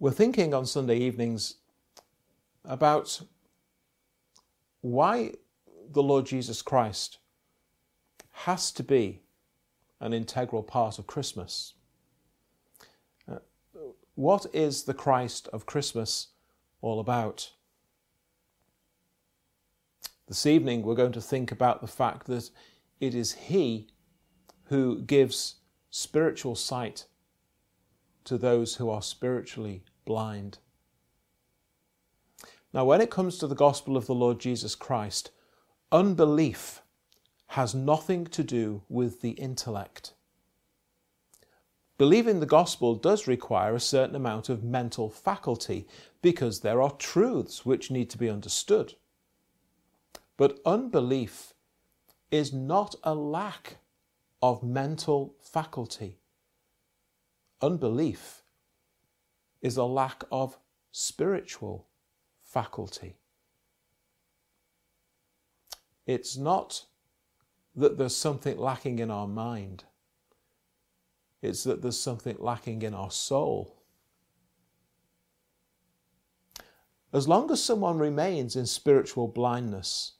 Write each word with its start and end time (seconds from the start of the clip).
We're 0.00 0.12
thinking 0.12 0.54
on 0.54 0.64
Sunday 0.64 0.96
evenings 0.96 1.56
about 2.64 3.20
why 4.80 5.34
the 5.92 6.02
Lord 6.02 6.24
Jesus 6.24 6.62
Christ 6.62 7.18
has 8.30 8.72
to 8.72 8.82
be 8.82 9.20
an 10.00 10.14
integral 10.14 10.62
part 10.62 10.98
of 10.98 11.06
Christmas. 11.06 11.74
Uh, 13.30 13.40
what 14.14 14.46
is 14.54 14.84
the 14.84 14.94
Christ 14.94 15.50
of 15.52 15.66
Christmas 15.66 16.28
all 16.80 16.98
about? 16.98 17.50
This 20.28 20.46
evening, 20.46 20.80
we're 20.80 20.94
going 20.94 21.12
to 21.12 21.20
think 21.20 21.52
about 21.52 21.82
the 21.82 21.86
fact 21.86 22.26
that 22.28 22.48
it 23.00 23.14
is 23.14 23.32
He 23.34 23.88
who 24.68 25.02
gives 25.02 25.56
spiritual 25.90 26.54
sight 26.54 27.04
to 28.30 28.38
those 28.38 28.76
who 28.76 28.88
are 28.88 29.02
spiritually 29.02 29.82
blind. 30.04 30.58
Now, 32.72 32.84
when 32.84 33.00
it 33.00 33.10
comes 33.10 33.38
to 33.38 33.48
the 33.48 33.56
gospel 33.56 33.96
of 33.96 34.06
the 34.06 34.14
Lord 34.14 34.38
Jesus 34.38 34.76
Christ, 34.76 35.32
unbelief 35.90 36.80
has 37.48 37.74
nothing 37.74 38.24
to 38.26 38.44
do 38.44 38.82
with 38.88 39.20
the 39.20 39.30
intellect. 39.30 40.12
Believing 41.98 42.38
the 42.38 42.46
gospel 42.46 42.94
does 42.94 43.26
require 43.26 43.74
a 43.74 43.80
certain 43.80 44.14
amount 44.14 44.48
of 44.48 44.62
mental 44.62 45.10
faculty 45.10 45.88
because 46.22 46.60
there 46.60 46.80
are 46.80 46.92
truths 46.92 47.66
which 47.66 47.90
need 47.90 48.08
to 48.10 48.18
be 48.18 48.30
understood. 48.30 48.94
But 50.36 50.60
unbelief 50.64 51.52
is 52.30 52.52
not 52.52 52.94
a 53.02 53.12
lack 53.12 53.78
of 54.40 54.62
mental 54.62 55.34
faculty. 55.40 56.20
Unbelief 57.62 58.42
is 59.60 59.76
a 59.76 59.84
lack 59.84 60.24
of 60.32 60.58
spiritual 60.92 61.86
faculty. 62.40 63.16
It's 66.06 66.36
not 66.36 66.86
that 67.76 67.98
there's 67.98 68.16
something 68.16 68.58
lacking 68.58 68.98
in 68.98 69.10
our 69.10 69.28
mind, 69.28 69.84
it's 71.42 71.64
that 71.64 71.82
there's 71.82 71.98
something 71.98 72.36
lacking 72.38 72.82
in 72.82 72.94
our 72.94 73.10
soul. 73.10 73.76
As 77.12 77.26
long 77.26 77.50
as 77.50 77.62
someone 77.62 77.98
remains 77.98 78.56
in 78.56 78.66
spiritual 78.66 79.28
blindness, 79.28 80.12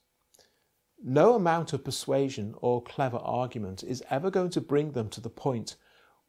no 1.03 1.35
amount 1.35 1.73
of 1.73 1.83
persuasion 1.83 2.53
or 2.61 2.83
clever 2.83 3.17
argument 3.17 3.83
is 3.83 4.03
ever 4.09 4.29
going 4.29 4.49
to 4.51 4.61
bring 4.61 4.91
them 4.91 5.09
to 5.09 5.21
the 5.21 5.29
point 5.29 5.75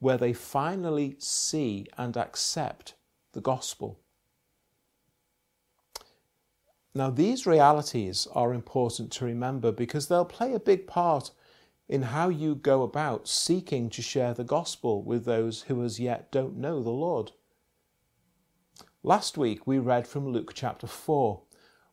where 0.02 0.18
they 0.18 0.32
finally 0.32 1.14
see 1.20 1.86
and 1.96 2.16
accept 2.16 2.94
the 3.34 3.40
gospel. 3.40 4.00
Now, 6.92 7.08
these 7.08 7.46
realities 7.46 8.26
are 8.34 8.52
important 8.52 9.12
to 9.12 9.24
remember 9.24 9.70
because 9.70 10.08
they'll 10.08 10.24
play 10.24 10.54
a 10.54 10.58
big 10.58 10.88
part 10.88 11.30
in 11.88 12.02
how 12.02 12.28
you 12.28 12.56
go 12.56 12.82
about 12.82 13.28
seeking 13.28 13.88
to 13.90 14.02
share 14.02 14.34
the 14.34 14.42
gospel 14.42 15.04
with 15.04 15.24
those 15.24 15.62
who 15.62 15.84
as 15.84 16.00
yet 16.00 16.32
don't 16.32 16.56
know 16.56 16.82
the 16.82 16.90
Lord. 16.90 17.30
Last 19.04 19.38
week 19.38 19.68
we 19.68 19.78
read 19.78 20.08
from 20.08 20.28
Luke 20.28 20.50
chapter 20.52 20.88
4, 20.88 21.42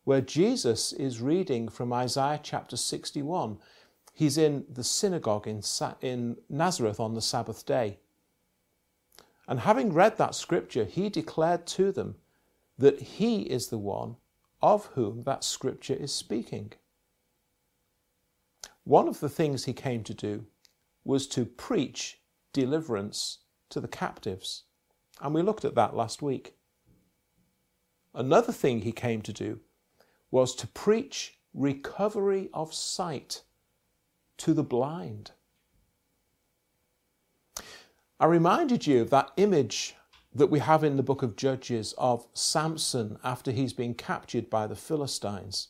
where 0.04 0.22
Jesus 0.22 0.94
is 0.94 1.22
reading 1.22 1.70
from 1.70 1.94
Isaiah 1.94 2.40
chapter 2.42 2.76
61. 2.76 3.60
He's 4.14 4.38
in 4.38 4.66
the 4.70 4.84
synagogue 4.84 5.48
in, 5.48 5.62
in 6.02 6.38
Nazareth 6.50 7.00
on 7.00 7.14
the 7.14 7.22
Sabbath 7.22 7.66
day. 7.66 8.00
And 9.48 9.62
having 9.62 9.94
read 9.94 10.18
that 10.18 10.36
scripture, 10.36 10.86
he 10.86 11.10
declared 11.10 11.66
to 11.68 11.92
them 11.92 12.16
that 12.78 13.02
he 13.02 13.42
is 13.42 13.68
the 13.68 13.78
one 13.78 14.18
of 14.62 14.86
whom 14.88 15.24
that 15.24 15.44
scripture 15.44 15.94
is 15.96 16.14
speaking. 16.14 16.74
One 18.84 19.08
of 19.08 19.20
the 19.20 19.30
things 19.30 19.66
he 19.66 19.74
came 19.74 20.04
to 20.04 20.14
do 20.14 20.46
was 21.04 21.28
to 21.28 21.46
preach 21.46 22.20
deliverance 22.54 23.40
to 23.70 23.80
the 23.80 23.88
captives, 23.88 24.64
and 25.22 25.34
we 25.34 25.42
looked 25.42 25.66
at 25.66 25.76
that 25.76 25.96
last 25.96 26.22
week. 26.22 26.56
Another 28.14 28.52
thing 28.52 28.82
he 28.82 28.92
came 28.92 29.22
to 29.22 29.34
do 29.34 29.60
was 30.32 30.56
to 30.56 30.68
preach 30.68 31.40
recovery 31.54 32.50
of 32.54 32.74
sight 32.74 33.44
to 34.40 34.54
the 34.54 34.64
blind. 34.64 35.32
I 38.20 38.26
reminded 38.26 38.86
you 38.86 39.02
of 39.02 39.10
that 39.12 39.32
image 39.38 39.96
that 40.34 40.50
we 40.50 40.60
have 40.60 40.84
in 40.84 40.98
the 40.98 41.04
book 41.04 41.24
of 41.24 41.36
Judges 41.36 41.94
of 41.98 42.28
Samson 42.34 43.18
after 43.24 43.52
he's 43.52 43.74
been 43.74 43.94
captured 43.94 44.50
by 44.50 44.68
the 44.68 44.76
Philistines. 44.76 45.70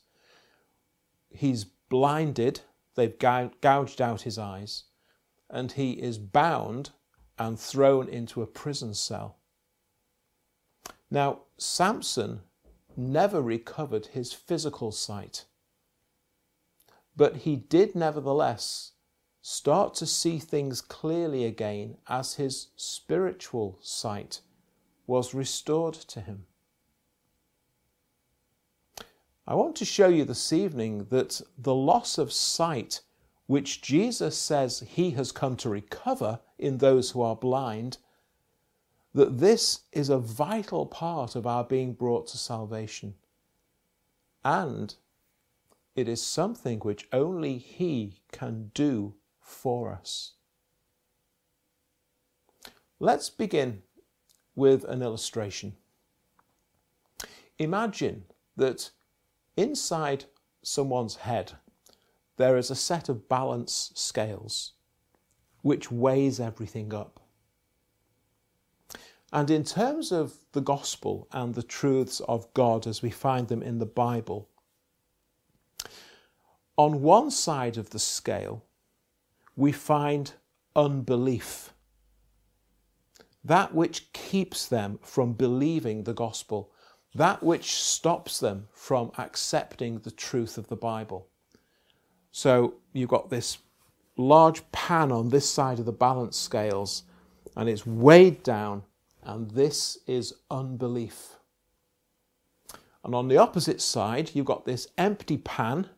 He's 1.29 1.63
blinded, 1.63 2.61
they've 2.95 3.17
gouged 3.17 4.01
out 4.01 4.21
his 4.21 4.37
eyes, 4.37 4.85
and 5.49 5.71
he 5.71 5.91
is 5.91 6.17
bound 6.17 6.91
and 7.37 7.59
thrown 7.59 8.09
into 8.09 8.41
a 8.41 8.47
prison 8.47 8.93
cell. 8.93 9.37
Now, 11.09 11.43
Samson 11.57 12.41
never 12.97 13.41
recovered 13.41 14.07
his 14.07 14.33
physical 14.33 14.91
sight, 14.91 15.45
but 17.19 17.35
he 17.35 17.57
did 17.57 17.95
nevertheless 17.95 18.93
start 19.41 19.93
to 19.93 20.05
see 20.05 20.39
things 20.39 20.79
clearly 20.79 21.43
again 21.43 21.97
as 22.07 22.35
his 22.35 22.69
spiritual 22.77 23.77
sight 23.81 24.39
was 25.05 25.33
restored 25.33 25.93
to 25.93 26.21
him. 26.21 26.45
I 29.45 29.53
want 29.55 29.75
to 29.75 29.85
show 29.85 30.07
you 30.07 30.23
this 30.23 30.53
evening 30.53 31.07
that 31.09 31.41
the 31.57 31.75
loss 31.75 32.17
of 32.17 32.31
sight, 32.31 33.01
which 33.47 33.81
Jesus 33.81 34.37
says 34.37 34.85
he 34.87 35.11
has 35.11 35.33
come 35.33 35.57
to 35.57 35.67
recover 35.67 36.39
in 36.57 36.77
those 36.77 37.11
who 37.11 37.21
are 37.21 37.35
blind, 37.35 37.97
that 39.13 39.39
this 39.39 39.81
is 39.91 40.07
a 40.07 40.19
vital 40.19 40.85
part 40.85 41.35
of 41.35 41.45
our 41.45 41.65
being 41.65 41.91
brought 41.91 42.27
to 42.27 42.37
salvation. 42.37 43.15
And 44.45 44.95
it 45.95 46.07
is 46.07 46.21
something 46.21 46.79
which 46.79 47.07
only 47.11 47.57
He 47.57 48.21
can 48.31 48.71
do 48.73 49.15
for 49.39 49.91
us. 49.91 50.33
Let's 52.99 53.29
begin 53.29 53.83
with 54.55 54.83
an 54.83 55.01
illustration. 55.01 55.75
Imagine 57.57 58.25
that 58.55 58.91
inside 59.55 60.25
someone's 60.61 61.15
head 61.17 61.53
there 62.37 62.57
is 62.57 62.71
a 62.71 62.75
set 62.75 63.09
of 63.09 63.27
balance 63.27 63.91
scales 63.95 64.73
which 65.61 65.91
weighs 65.91 66.39
everything 66.39 66.93
up. 66.93 67.19
And 69.31 69.51
in 69.51 69.63
terms 69.63 70.11
of 70.11 70.37
the 70.53 70.61
gospel 70.61 71.27
and 71.31 71.53
the 71.53 71.63
truths 71.63 72.19
of 72.21 72.51
God 72.53 72.87
as 72.87 73.01
we 73.01 73.09
find 73.09 73.47
them 73.47 73.61
in 73.61 73.77
the 73.77 73.85
Bible, 73.85 74.48
on 76.79 77.01
one 77.01 77.29
side 77.29 77.75
of 77.75 77.89
the 77.89 77.99
scale, 77.99 78.63
we 79.57 79.69
find 79.69 80.31
unbelief 80.77 81.73
that 83.43 83.75
which 83.75 84.13
keeps 84.13 84.65
them 84.65 84.97
from 85.01 85.33
believing 85.33 86.03
the 86.03 86.13
gospel, 86.13 86.71
that 87.13 87.43
which 87.43 87.73
stops 87.73 88.39
them 88.39 88.65
from 88.71 89.11
accepting 89.17 89.99
the 89.99 90.11
truth 90.11 90.57
of 90.57 90.69
the 90.69 90.75
Bible. 90.77 91.27
So 92.31 92.75
you've 92.93 93.09
got 93.09 93.29
this 93.29 93.57
large 94.15 94.61
pan 94.71 95.11
on 95.11 95.27
this 95.27 95.49
side 95.49 95.79
of 95.79 95.85
the 95.85 95.91
balance 95.91 96.37
scales, 96.37 97.03
and 97.57 97.67
it's 97.67 97.85
weighed 97.85 98.41
down, 98.41 98.83
and 99.21 99.51
this 99.51 99.97
is 100.07 100.33
unbelief. 100.49 101.35
And 103.03 103.13
on 103.13 103.27
the 103.27 103.37
opposite 103.37 103.81
side, 103.81 104.31
you've 104.33 104.45
got 104.45 104.63
this 104.63 104.87
empty 104.97 105.35
pan 105.35 105.89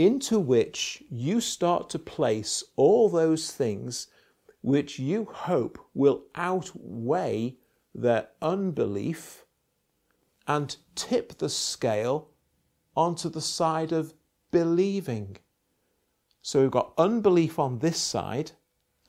into 0.00 0.38
which 0.38 1.02
you 1.10 1.42
start 1.42 1.90
to 1.90 1.98
place 1.98 2.64
all 2.76 3.10
those 3.10 3.52
things 3.52 4.06
which 4.62 4.98
you 4.98 5.26
hope 5.30 5.78
will 5.92 6.22
outweigh 6.34 7.54
their 7.94 8.28
unbelief 8.40 9.44
and 10.46 10.76
tip 10.94 11.36
the 11.36 11.50
scale 11.50 12.28
onto 12.96 13.28
the 13.28 13.42
side 13.42 13.92
of 13.92 14.14
believing. 14.50 15.36
So 16.40 16.62
we've 16.62 16.70
got 16.70 16.94
unbelief 16.96 17.58
on 17.58 17.80
this 17.80 17.98
side 17.98 18.52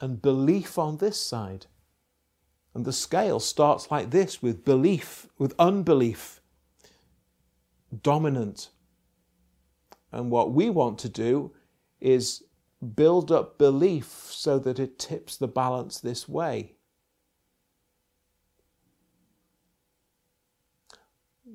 and 0.02 0.22
belief 0.22 0.78
on 0.78 0.98
this 0.98 1.20
side. 1.20 1.68
And 2.74 2.84
the 2.84 2.94
scale 2.94 3.40
starts 3.40 3.90
like 3.90 4.12
this 4.12 4.42
with 4.42 4.66
belief, 4.66 5.28
with 5.38 5.56
unbelief 5.58 6.42
dominant. 8.04 8.70
And 10.12 10.30
what 10.30 10.52
we 10.52 10.70
want 10.70 11.00
to 11.00 11.10
do 11.10 11.54
is 12.00 12.44
build 12.96 13.32
up 13.32 13.58
belief 13.58 14.28
so 14.30 14.60
that 14.60 14.80
it 14.80 15.00
tips 15.00 15.38
the 15.38 15.48
balance 15.48 16.00
this 16.00 16.28
way. 16.28 16.76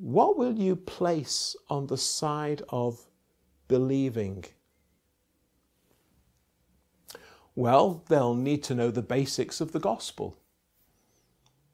what 0.00 0.36
will 0.36 0.58
you 0.58 0.76
place 0.76 1.56
on 1.68 1.86
the 1.86 1.96
side 1.96 2.62
of 2.68 3.06
believing? 3.68 4.44
Well, 7.54 8.04
they'll 8.08 8.34
need 8.34 8.62
to 8.64 8.74
know 8.74 8.90
the 8.90 9.02
basics 9.02 9.60
of 9.60 9.72
the 9.72 9.80
gospel 9.80 10.38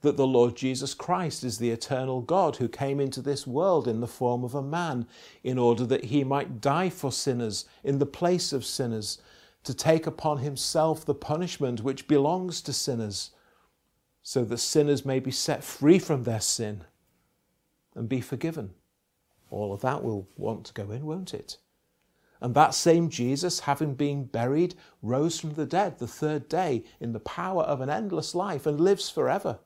that 0.02 0.16
the 0.16 0.26
Lord 0.26 0.56
Jesus 0.56 0.94
Christ 0.94 1.44
is 1.44 1.58
the 1.58 1.70
eternal 1.70 2.20
God 2.20 2.56
who 2.56 2.68
came 2.68 3.00
into 3.00 3.22
this 3.22 3.46
world 3.46 3.88
in 3.88 4.00
the 4.00 4.06
form 4.06 4.44
of 4.44 4.54
a 4.54 4.62
man 4.62 5.06
in 5.42 5.58
order 5.58 5.86
that 5.86 6.06
he 6.06 6.24
might 6.24 6.60
die 6.60 6.90
for 6.90 7.10
sinners 7.10 7.64
in 7.82 7.98
the 7.98 8.06
place 8.06 8.52
of 8.52 8.64
sinners, 8.64 9.18
to 9.62 9.72
take 9.72 10.08
upon 10.08 10.38
himself 10.38 11.04
the 11.04 11.14
punishment 11.14 11.82
which 11.82 12.08
belongs 12.08 12.60
to 12.62 12.72
sinners, 12.72 13.30
so 14.24 14.44
that 14.44 14.58
sinners 14.58 15.04
may 15.04 15.20
be 15.20 15.30
set 15.30 15.62
free 15.62 16.00
from 16.00 16.24
their 16.24 16.40
sin 16.40 16.82
and 17.94 18.08
be 18.08 18.20
forgiven. 18.20 18.70
All 19.50 19.72
of 19.72 19.82
that 19.82 20.02
will 20.02 20.26
want 20.36 20.64
to 20.66 20.72
go 20.72 20.90
in, 20.90 21.06
won't 21.06 21.32
it? 21.32 21.58
And 22.40 22.56
that 22.56 22.74
same 22.74 23.08
Jesus, 23.08 23.60
having 23.60 23.94
been 23.94 24.24
buried, 24.24 24.74
rose 25.00 25.38
from 25.38 25.54
the 25.54 25.66
dead 25.66 26.00
the 26.00 26.08
third 26.08 26.48
day 26.48 26.82
in 26.98 27.12
the 27.12 27.20
power 27.20 27.62
of 27.62 27.80
an 27.80 27.88
endless 27.88 28.34
life 28.34 28.66
and 28.66 28.80
lives 28.80 29.08
forever 29.08 29.60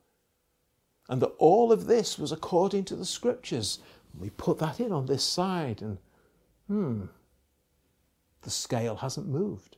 and 1.09 1.21
that 1.21 1.33
all 1.37 1.71
of 1.71 1.87
this 1.87 2.17
was 2.17 2.31
according 2.31 2.83
to 2.85 2.95
the 2.95 3.05
scriptures. 3.05 3.79
We 4.17 4.29
put 4.31 4.59
that 4.59 4.79
in 4.79 4.91
on 4.91 5.05
this 5.05 5.23
side, 5.23 5.81
and 5.81 5.97
hmm, 6.67 7.05
the 8.41 8.49
scale 8.49 8.97
hasn't 8.97 9.27
moved. 9.27 9.77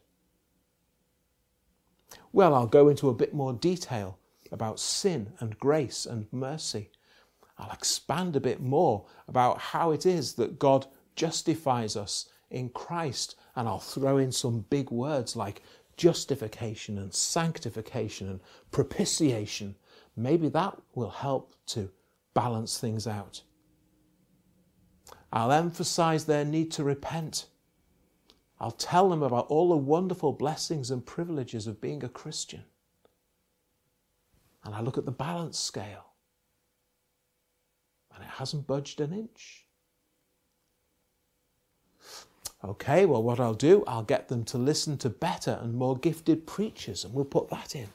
Well, 2.32 2.54
I'll 2.54 2.68
go 2.68 2.90
into 2.90 3.10
a 3.10 3.14
bit 3.14 3.34
more 3.34 3.54
detail 3.54 4.18
about 4.52 4.80
sin 4.80 5.34
and 5.40 5.60
grace 5.60 6.06
and 6.06 6.28
mercy. 6.32 6.92
I'll 7.58 7.72
expand 7.72 8.36
a 8.36 8.40
bit 8.40 8.62
more 8.62 9.06
about 9.28 9.60
how 9.60 9.92
it 9.92 10.06
is 10.06 10.34
that 10.34 10.60
God 10.60 10.88
justifies 11.16 11.96
us 11.96 12.30
in 12.50 12.70
Christ, 12.70 13.36
and 13.56 13.68
I'll 13.68 13.80
throw 13.80 14.18
in 14.18 14.32
some 14.32 14.66
big 14.70 14.90
words 14.90 15.36
like 15.36 15.62
justification 15.98 16.98
and 16.98 17.14
sanctification 17.14 18.30
and 18.30 18.40
propitiation 18.72 19.76
maybe 20.20 20.50
that 20.50 20.78
will 20.96 21.10
help 21.10 21.54
to 21.68 21.90
balance 22.34 22.78
things 22.78 23.08
out. 23.08 23.42
I'll 25.32 25.52
emphasize 25.52 26.26
their 26.26 26.46
need 26.46 26.72
to 26.72 26.84
repent. 26.84 27.46
I'll 28.60 28.72
tell 28.72 29.10
them 29.10 29.24
about 29.24 29.48
all 29.48 29.70
the 29.70 29.78
wonderful 29.78 30.34
blessings 30.34 30.92
and 30.92 31.06
privileges 31.06 31.68
of 31.68 31.80
being 31.80 32.04
a 32.04 32.10
Christian. 32.10 32.64
And 34.64 34.76
I 34.76 34.82
look 34.82 34.98
at 34.98 35.06
the 35.06 35.12
balance 35.12 35.58
scale, 35.58 36.14
and 38.14 38.24
it 38.24 38.30
hasn't 38.30 38.68
budged 38.68 39.00
an 39.00 39.14
inch. 39.14 39.66
Okay, 42.62 43.06
well, 43.06 43.24
what 43.24 43.40
I'll 43.40 43.54
do, 43.54 43.86
I'll 43.88 44.04
get 44.04 44.28
them 44.28 44.44
to 44.46 44.58
listen 44.58 44.98
to 44.98 45.10
better 45.10 45.58
and 45.62 45.74
more 45.74 45.96
gifted 45.98 46.46
preachers, 46.46 47.06
and 47.06 47.14
we'll 47.14 47.24
put 47.24 47.50
that 47.50 47.74
in. 47.76 47.88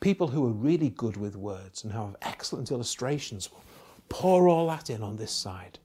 People 0.00 0.28
who 0.28 0.46
are 0.46 0.52
really 0.52 0.90
good 0.90 1.16
with 1.16 1.34
words 1.34 1.82
and 1.82 1.92
who 1.92 1.98
have 1.98 2.16
excellent 2.22 2.70
illustrations 2.70 3.50
will 3.50 3.62
pour 4.08 4.48
all 4.48 4.68
that 4.68 4.90
in 4.90 5.02
on 5.02 5.16
this 5.16 5.32
side. 5.32 5.78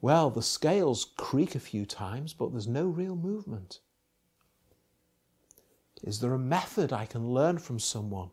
Well, 0.00 0.30
the 0.30 0.42
scales 0.42 1.12
creak 1.16 1.54
a 1.54 1.60
few 1.60 1.86
times, 1.86 2.32
but 2.34 2.52
there's 2.52 2.68
no 2.68 2.86
real 2.86 3.16
movement. 3.16 3.80
Is 6.02 6.20
there 6.20 6.34
a 6.34 6.38
method 6.38 6.92
I 6.92 7.06
can 7.06 7.30
learn 7.30 7.58
from 7.58 7.80
someone? 7.80 8.30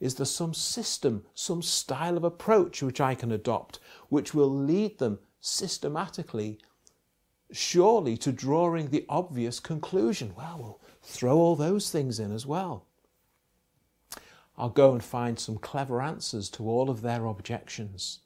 Is 0.00 0.16
there 0.16 0.26
some 0.26 0.52
system, 0.54 1.24
some 1.34 1.62
style 1.62 2.16
of 2.16 2.24
approach 2.24 2.82
which 2.82 3.00
I 3.00 3.14
can 3.14 3.32
adopt, 3.32 3.78
which 4.08 4.34
will 4.34 4.50
lead 4.50 4.98
them 4.98 5.18
systematically, 5.40 6.58
surely, 7.50 8.16
to 8.18 8.30
drawing 8.30 8.90
the 8.90 9.06
obvious 9.08 9.60
conclusion? 9.60 10.34
Well, 10.36 10.58
we'll 10.58 10.80
throw 11.02 11.38
all 11.38 11.56
those 11.56 11.90
things 11.90 12.20
in 12.20 12.32
as 12.32 12.44
well. 12.44 12.87
I'll 14.58 14.68
go 14.70 14.92
and 14.92 15.02
find 15.02 15.38
some 15.38 15.56
clever 15.56 16.02
answers 16.02 16.50
to 16.50 16.68
all 16.68 16.90
of 16.90 17.00
their 17.00 17.26
objections. 17.26 18.20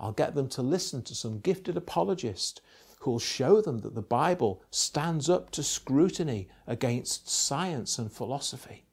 I'll 0.00 0.12
get 0.12 0.34
them 0.34 0.48
to 0.50 0.62
listen 0.62 1.02
to 1.02 1.14
some 1.14 1.38
gifted 1.38 1.76
apologist 1.76 2.60
who'll 3.00 3.20
show 3.20 3.60
them 3.60 3.78
that 3.78 3.94
the 3.94 4.02
Bible 4.02 4.60
stands 4.70 5.30
up 5.30 5.50
to 5.50 5.62
scrutiny 5.62 6.48
against 6.66 7.30
science 7.30 7.96
and 7.96 8.10
philosophy. 8.10 8.86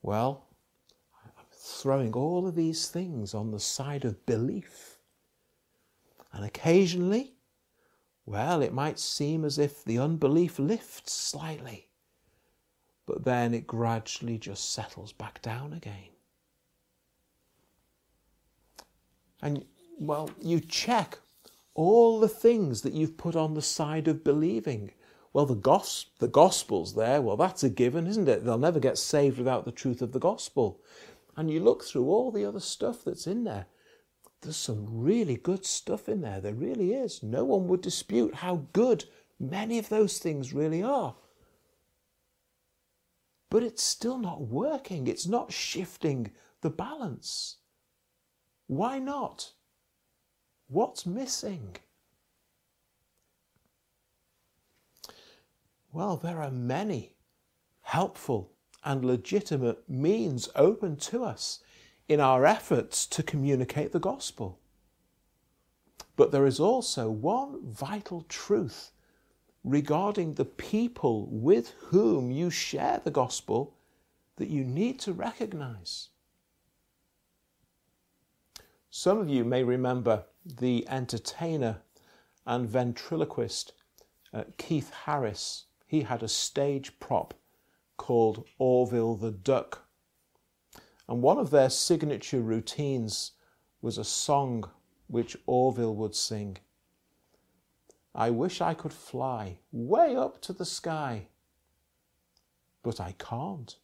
Well, 0.00 0.46
I'm 1.22 1.44
throwing 1.52 2.14
all 2.14 2.46
of 2.46 2.54
these 2.54 2.88
things 2.88 3.34
on 3.34 3.50
the 3.50 3.60
side 3.60 4.06
of 4.06 4.24
belief. 4.24 4.98
And 6.32 6.46
occasionally, 6.46 7.34
well, 8.24 8.62
it 8.62 8.72
might 8.72 8.98
seem 8.98 9.44
as 9.44 9.58
if 9.58 9.84
the 9.84 9.98
unbelief 9.98 10.58
lifts 10.58 11.12
slightly, 11.12 11.88
but 13.06 13.24
then 13.24 13.52
it 13.52 13.66
gradually 13.66 14.38
just 14.38 14.72
settles 14.72 15.12
back 15.12 15.42
down 15.42 15.72
again. 15.72 16.10
And, 19.40 19.64
well, 19.98 20.30
you 20.40 20.60
check 20.60 21.18
all 21.74 22.20
the 22.20 22.28
things 22.28 22.82
that 22.82 22.92
you've 22.92 23.16
put 23.16 23.34
on 23.34 23.54
the 23.54 23.62
side 23.62 24.06
of 24.06 24.22
believing. 24.22 24.92
Well, 25.32 25.46
the, 25.46 25.56
gos- 25.56 26.06
the 26.20 26.28
gospel's 26.28 26.94
there. 26.94 27.20
Well, 27.20 27.36
that's 27.36 27.64
a 27.64 27.70
given, 27.70 28.06
isn't 28.06 28.28
it? 28.28 28.44
They'll 28.44 28.58
never 28.58 28.78
get 28.78 28.98
saved 28.98 29.38
without 29.38 29.64
the 29.64 29.72
truth 29.72 30.00
of 30.00 30.12
the 30.12 30.20
gospel. 30.20 30.80
And 31.36 31.50
you 31.50 31.58
look 31.58 31.82
through 31.82 32.06
all 32.06 32.30
the 32.30 32.44
other 32.44 32.60
stuff 32.60 33.02
that's 33.04 33.26
in 33.26 33.42
there 33.42 33.66
there's 34.42 34.56
some 34.56 34.86
really 34.88 35.36
good 35.36 35.64
stuff 35.64 36.08
in 36.08 36.20
there. 36.20 36.40
There 36.40 36.54
really 36.54 36.92
is. 36.92 37.22
No 37.22 37.44
one 37.44 37.68
would 37.68 37.80
dispute 37.80 38.34
how 38.34 38.66
good 38.72 39.04
many 39.38 39.78
of 39.78 39.88
those 39.88 40.18
things 40.18 40.52
really 40.52 40.82
are. 40.82 41.14
But 43.50 43.62
it's 43.62 43.82
still 43.82 44.18
not 44.18 44.42
working, 44.42 45.06
it's 45.06 45.26
not 45.26 45.52
shifting 45.52 46.32
the 46.60 46.70
balance. 46.70 47.58
Why 48.66 48.98
not? 48.98 49.52
What's 50.68 51.06
missing? 51.06 51.76
Well, 55.92 56.16
there 56.16 56.42
are 56.42 56.50
many 56.50 57.16
helpful 57.82 58.52
and 58.82 59.04
legitimate 59.04 59.88
means 59.88 60.48
open 60.56 60.96
to 60.96 61.22
us 61.22 61.60
in 62.08 62.20
our 62.20 62.44
efforts 62.44 63.06
to 63.06 63.22
communicate 63.22 63.92
the 63.92 64.00
gospel. 64.00 64.58
But 66.16 66.30
there 66.30 66.46
is 66.46 66.60
also 66.60 67.10
one 67.10 67.60
vital 67.64 68.24
truth 68.28 68.90
regarding 69.64 70.34
the 70.34 70.44
people 70.44 71.26
with 71.30 71.70
whom 71.78 72.30
you 72.30 72.50
share 72.50 73.00
the 73.02 73.10
gospel 73.10 73.74
that 74.36 74.48
you 74.48 74.64
need 74.64 74.98
to 75.00 75.12
recognize. 75.12 76.08
Some 78.90 79.18
of 79.18 79.28
you 79.28 79.44
may 79.44 79.62
remember 79.62 80.24
the 80.44 80.86
entertainer 80.88 81.78
and 82.46 82.68
ventriloquist 82.68 83.72
uh, 84.34 84.44
Keith 84.58 84.92
Harris. 85.04 85.64
He 85.86 86.02
had 86.02 86.22
a 86.22 86.28
stage 86.28 86.98
prop 86.98 87.34
called 87.96 88.44
Orville 88.58 89.14
the 89.14 89.30
Duck 89.30 89.81
and 91.08 91.22
one 91.22 91.38
of 91.38 91.50
their 91.50 91.70
signature 91.70 92.40
routines 92.40 93.32
was 93.80 93.98
a 93.98 94.04
song 94.04 94.70
which 95.08 95.36
Orville 95.46 95.94
would 95.96 96.14
sing. 96.14 96.58
I 98.14 98.30
wish 98.30 98.60
I 98.60 98.74
could 98.74 98.92
fly 98.92 99.58
way 99.72 100.16
up 100.16 100.40
to 100.42 100.52
the 100.52 100.64
sky, 100.64 101.28
but 102.82 103.00
I 103.00 103.14
can't. 103.18 103.76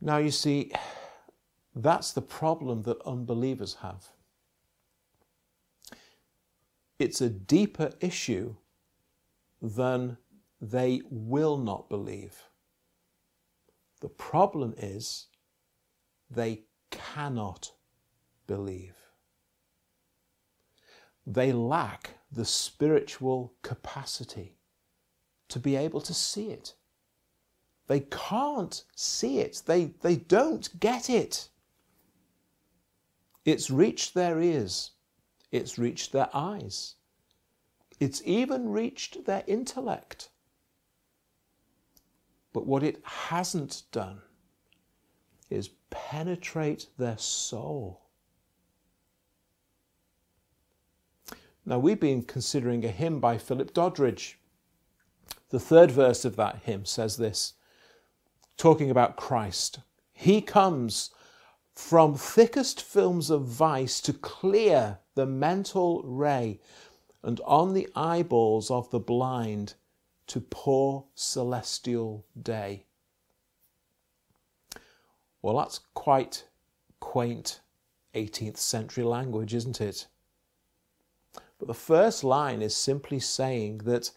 Now, 0.00 0.18
you 0.18 0.30
see, 0.30 0.72
that's 1.74 2.12
the 2.12 2.22
problem 2.22 2.82
that 2.82 3.00
unbelievers 3.04 3.74
have. 3.82 4.08
It's 6.98 7.20
a 7.20 7.28
deeper 7.28 7.92
issue 8.00 8.56
than 9.60 10.16
they 10.60 11.02
will 11.08 11.56
not 11.56 11.88
believe. 11.88 12.48
The 14.00 14.08
problem 14.08 14.74
is 14.76 15.26
they 16.30 16.64
cannot 16.90 17.72
believe. 18.46 18.94
They 21.26 21.52
lack 21.52 22.18
the 22.32 22.44
spiritual 22.44 23.54
capacity 23.62 24.56
to 25.48 25.58
be 25.58 25.76
able 25.76 26.00
to 26.02 26.14
see 26.14 26.50
it. 26.50 26.74
They 27.86 28.00
can't 28.00 28.84
see 28.94 29.38
it. 29.38 29.62
They, 29.66 29.92
they 30.02 30.16
don't 30.16 30.78
get 30.78 31.08
it. 31.08 31.48
It's 33.44 33.70
reached 33.70 34.14
their 34.14 34.40
ears. 34.40 34.92
It's 35.50 35.78
reached 35.78 36.12
their 36.12 36.28
eyes. 36.34 36.96
It's 37.98 38.22
even 38.24 38.68
reached 38.68 39.24
their 39.24 39.42
intellect 39.46 40.28
But 42.52 42.66
what 42.66 42.82
it 42.82 43.00
hasn't 43.04 43.82
done 43.92 44.22
is 45.50 45.70
penetrate 45.90 46.86
their 46.98 47.18
soul. 47.18 48.02
Now, 51.64 51.78
we've 51.78 52.00
been 52.00 52.22
considering 52.22 52.84
a 52.84 52.88
hymn 52.88 53.20
by 53.20 53.36
Philip 53.36 53.74
Doddridge. 53.74 54.38
The 55.50 55.60
third 55.60 55.90
verse 55.90 56.24
of 56.24 56.36
that 56.36 56.60
hymn 56.64 56.84
says 56.86 57.16
this, 57.18 57.54
talking 58.56 58.90
about 58.90 59.16
Christ. 59.16 59.80
He 60.12 60.40
comes 60.40 61.10
from 61.74 62.14
thickest 62.14 62.82
films 62.82 63.30
of 63.30 63.44
vice 63.44 64.00
to 64.00 64.12
clear 64.12 64.98
the 65.14 65.26
mental 65.26 66.02
ray, 66.02 66.60
and 67.22 67.40
on 67.44 67.74
the 67.74 67.88
eyeballs 67.94 68.70
of 68.70 68.90
the 68.90 68.98
blind 68.98 69.74
to 70.28 70.40
pour 70.40 71.06
celestial 71.14 72.24
day. 72.40 72.84
Well, 75.42 75.56
that's 75.56 75.80
quite 75.94 76.44
quaint 77.00 77.60
18th 78.14 78.58
century 78.58 79.04
language, 79.04 79.54
isn't 79.54 79.80
it? 79.80 80.06
But 81.58 81.68
the 81.68 81.74
first 81.74 82.22
line 82.22 82.62
is 82.62 82.76
simply 82.76 83.18
saying 83.18 83.78
that 83.78 84.10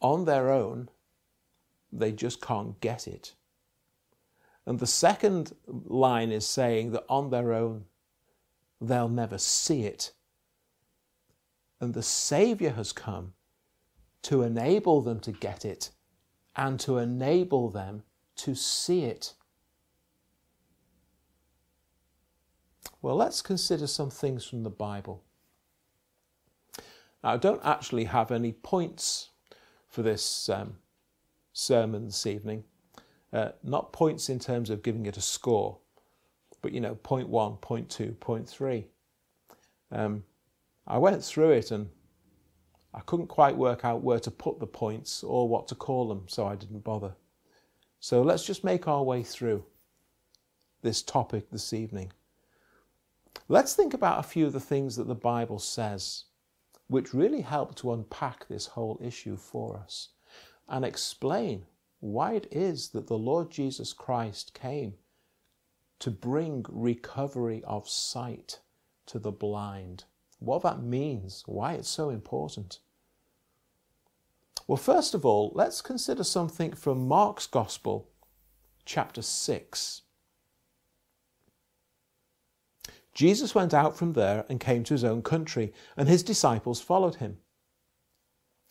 on 0.00 0.24
their 0.24 0.50
own, 0.50 0.90
they 1.92 2.12
just 2.12 2.40
can't 2.40 2.80
get 2.80 3.08
it. 3.08 3.34
And 4.66 4.78
the 4.78 4.86
second 4.86 5.54
line 5.66 6.30
is 6.30 6.46
saying 6.46 6.92
that 6.92 7.04
on 7.08 7.30
their 7.30 7.52
own, 7.52 7.86
they'll 8.80 9.08
never 9.08 9.38
see 9.38 9.84
it. 9.84 10.12
And 11.80 11.94
the 11.94 12.02
Saviour 12.02 12.72
has 12.72 12.92
come 12.92 13.32
to 14.28 14.42
enable 14.42 15.00
them 15.00 15.18
to 15.18 15.32
get 15.32 15.64
it 15.64 15.88
and 16.54 16.78
to 16.78 16.98
enable 16.98 17.70
them 17.70 18.02
to 18.36 18.54
see 18.54 19.04
it. 19.04 19.32
Well, 23.00 23.16
let's 23.16 23.40
consider 23.40 23.86
some 23.86 24.10
things 24.10 24.44
from 24.44 24.64
the 24.64 24.70
Bible. 24.70 25.24
Now, 27.24 27.30
I 27.30 27.36
don't 27.38 27.64
actually 27.64 28.04
have 28.04 28.30
any 28.30 28.52
points 28.52 29.30
for 29.88 30.02
this 30.02 30.50
um, 30.50 30.76
sermon 31.54 32.04
this 32.04 32.26
evening. 32.26 32.64
Uh, 33.32 33.52
not 33.62 33.94
points 33.94 34.28
in 34.28 34.38
terms 34.38 34.68
of 34.68 34.82
giving 34.82 35.06
it 35.06 35.16
a 35.16 35.22
score, 35.22 35.78
but 36.60 36.72
you 36.72 36.82
know, 36.82 36.96
point 36.96 37.30
one, 37.30 37.56
point 37.56 37.88
two, 37.88 38.12
point 38.20 38.46
three. 38.46 38.88
Um, 39.90 40.24
I 40.86 40.98
went 40.98 41.24
through 41.24 41.52
it 41.52 41.70
and 41.70 41.88
I 42.98 43.02
couldn't 43.02 43.28
quite 43.28 43.56
work 43.56 43.84
out 43.84 44.02
where 44.02 44.18
to 44.18 44.30
put 44.30 44.58
the 44.58 44.66
points 44.66 45.22
or 45.22 45.48
what 45.48 45.68
to 45.68 45.76
call 45.76 46.08
them, 46.08 46.24
so 46.26 46.48
I 46.48 46.56
didn't 46.56 46.82
bother. 46.82 47.14
So 48.00 48.22
let's 48.22 48.44
just 48.44 48.64
make 48.64 48.88
our 48.88 49.04
way 49.04 49.22
through 49.22 49.64
this 50.82 51.00
topic 51.00 51.48
this 51.48 51.72
evening. 51.72 52.12
Let's 53.46 53.74
think 53.74 53.94
about 53.94 54.18
a 54.18 54.28
few 54.28 54.46
of 54.46 54.52
the 54.52 54.58
things 54.58 54.96
that 54.96 55.06
the 55.06 55.14
Bible 55.14 55.60
says, 55.60 56.24
which 56.88 57.14
really 57.14 57.42
help 57.42 57.76
to 57.76 57.92
unpack 57.92 58.48
this 58.48 58.66
whole 58.66 58.98
issue 59.00 59.36
for 59.36 59.76
us 59.76 60.08
and 60.68 60.84
explain 60.84 61.66
why 62.00 62.32
it 62.32 62.48
is 62.50 62.88
that 62.88 63.06
the 63.06 63.18
Lord 63.18 63.48
Jesus 63.48 63.92
Christ 63.92 64.54
came 64.54 64.94
to 66.00 66.10
bring 66.10 66.66
recovery 66.68 67.62
of 67.64 67.88
sight 67.88 68.58
to 69.06 69.20
the 69.20 69.32
blind 69.32 70.04
what 70.40 70.62
that 70.62 70.82
means, 70.82 71.42
why 71.46 71.74
it's 71.74 71.88
so 71.88 72.10
important. 72.10 72.78
Well, 74.68 74.76
first 74.76 75.14
of 75.14 75.24
all, 75.24 75.50
let's 75.54 75.80
consider 75.80 76.22
something 76.22 76.74
from 76.74 77.08
Mark's 77.08 77.46
Gospel, 77.46 78.10
chapter 78.84 79.22
6. 79.22 80.02
Jesus 83.14 83.54
went 83.54 83.72
out 83.72 83.96
from 83.96 84.12
there 84.12 84.44
and 84.50 84.60
came 84.60 84.84
to 84.84 84.92
his 84.92 85.04
own 85.04 85.22
country, 85.22 85.72
and 85.96 86.06
his 86.06 86.22
disciples 86.22 86.82
followed 86.82 87.14
him. 87.14 87.38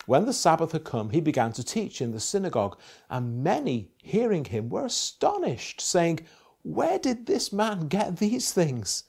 When 0.05 0.27
the 0.27 0.33
Sabbath 0.33 0.71
had 0.71 0.83
come, 0.83 1.09
he 1.09 1.19
began 1.19 1.51
to 1.53 1.63
teach 1.63 1.99
in 1.99 2.11
the 2.11 2.19
synagogue, 2.19 2.79
and 3.09 3.43
many, 3.43 3.89
hearing 3.97 4.45
him, 4.45 4.69
were 4.69 4.85
astonished, 4.85 5.81
saying, 5.81 6.19
Where 6.61 6.99
did 6.99 7.25
this 7.25 7.51
man 7.51 7.87
get 7.87 8.17
these 8.17 8.51
things? 8.51 9.03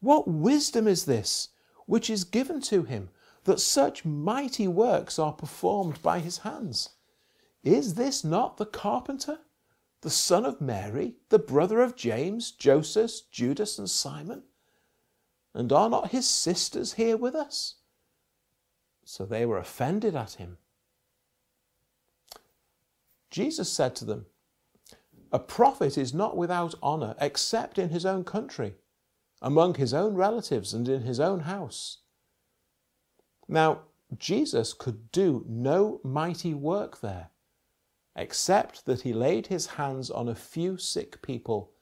What 0.00 0.26
wisdom 0.26 0.88
is 0.88 1.04
this? 1.04 1.50
which 1.86 2.10
is 2.10 2.24
given 2.24 2.60
to 2.60 2.82
him, 2.82 3.08
that 3.46 3.60
such 3.60 4.04
mighty 4.04 4.66
works 4.66 5.18
are 5.18 5.32
performed 5.32 6.02
by 6.02 6.18
his 6.18 6.38
hands. 6.38 6.90
Is 7.62 7.94
this 7.94 8.24
not 8.24 8.56
the 8.56 8.66
carpenter, 8.66 9.38
the 10.02 10.10
son 10.10 10.44
of 10.44 10.60
Mary, 10.60 11.14
the 11.28 11.38
brother 11.38 11.80
of 11.80 11.96
James, 11.96 12.50
Joseph, 12.50 13.30
Judas, 13.30 13.78
and 13.78 13.88
Simon? 13.88 14.42
And 15.54 15.72
are 15.72 15.88
not 15.88 16.10
his 16.10 16.28
sisters 16.28 16.94
here 16.94 17.16
with 17.16 17.36
us? 17.36 17.76
So 19.04 19.24
they 19.24 19.46
were 19.46 19.58
offended 19.58 20.16
at 20.16 20.32
him. 20.32 20.58
Jesus 23.30 23.70
said 23.70 23.94
to 23.96 24.04
them, 24.04 24.26
A 25.30 25.38
prophet 25.38 25.96
is 25.96 26.12
not 26.12 26.36
without 26.36 26.74
honour 26.82 27.14
except 27.20 27.78
in 27.78 27.90
his 27.90 28.04
own 28.04 28.24
country 28.24 28.74
among 29.40 29.74
his 29.74 29.94
own 29.94 30.14
relatives 30.14 30.74
and 30.74 30.88
in 30.88 31.02
his 31.02 31.20
own 31.20 31.40
house. 31.40 31.98
Now, 33.48 33.80
Jesus 34.16 34.72
could 34.72 35.10
do 35.12 35.44
no 35.48 36.00
mighty 36.02 36.54
work 36.54 37.00
there, 37.00 37.30
except 38.14 38.86
that 38.86 39.02
he 39.02 39.12
laid 39.12 39.48
his 39.48 39.66
hands 39.66 40.10
on 40.10 40.28
a 40.28 40.34
few 40.34 40.76
sick 40.76 41.22
people 41.22 41.72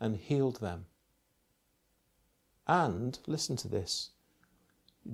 and 0.00 0.16
healed 0.16 0.60
them. 0.60 0.86
And, 2.66 3.18
listen 3.26 3.56
to 3.56 3.68
this, 3.68 4.10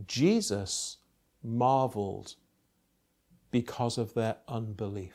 Jesus 0.07 0.99
marveled 1.43 2.35
because 3.51 3.97
of 3.99 4.15
their 4.15 4.37
unbelief. 4.47 5.15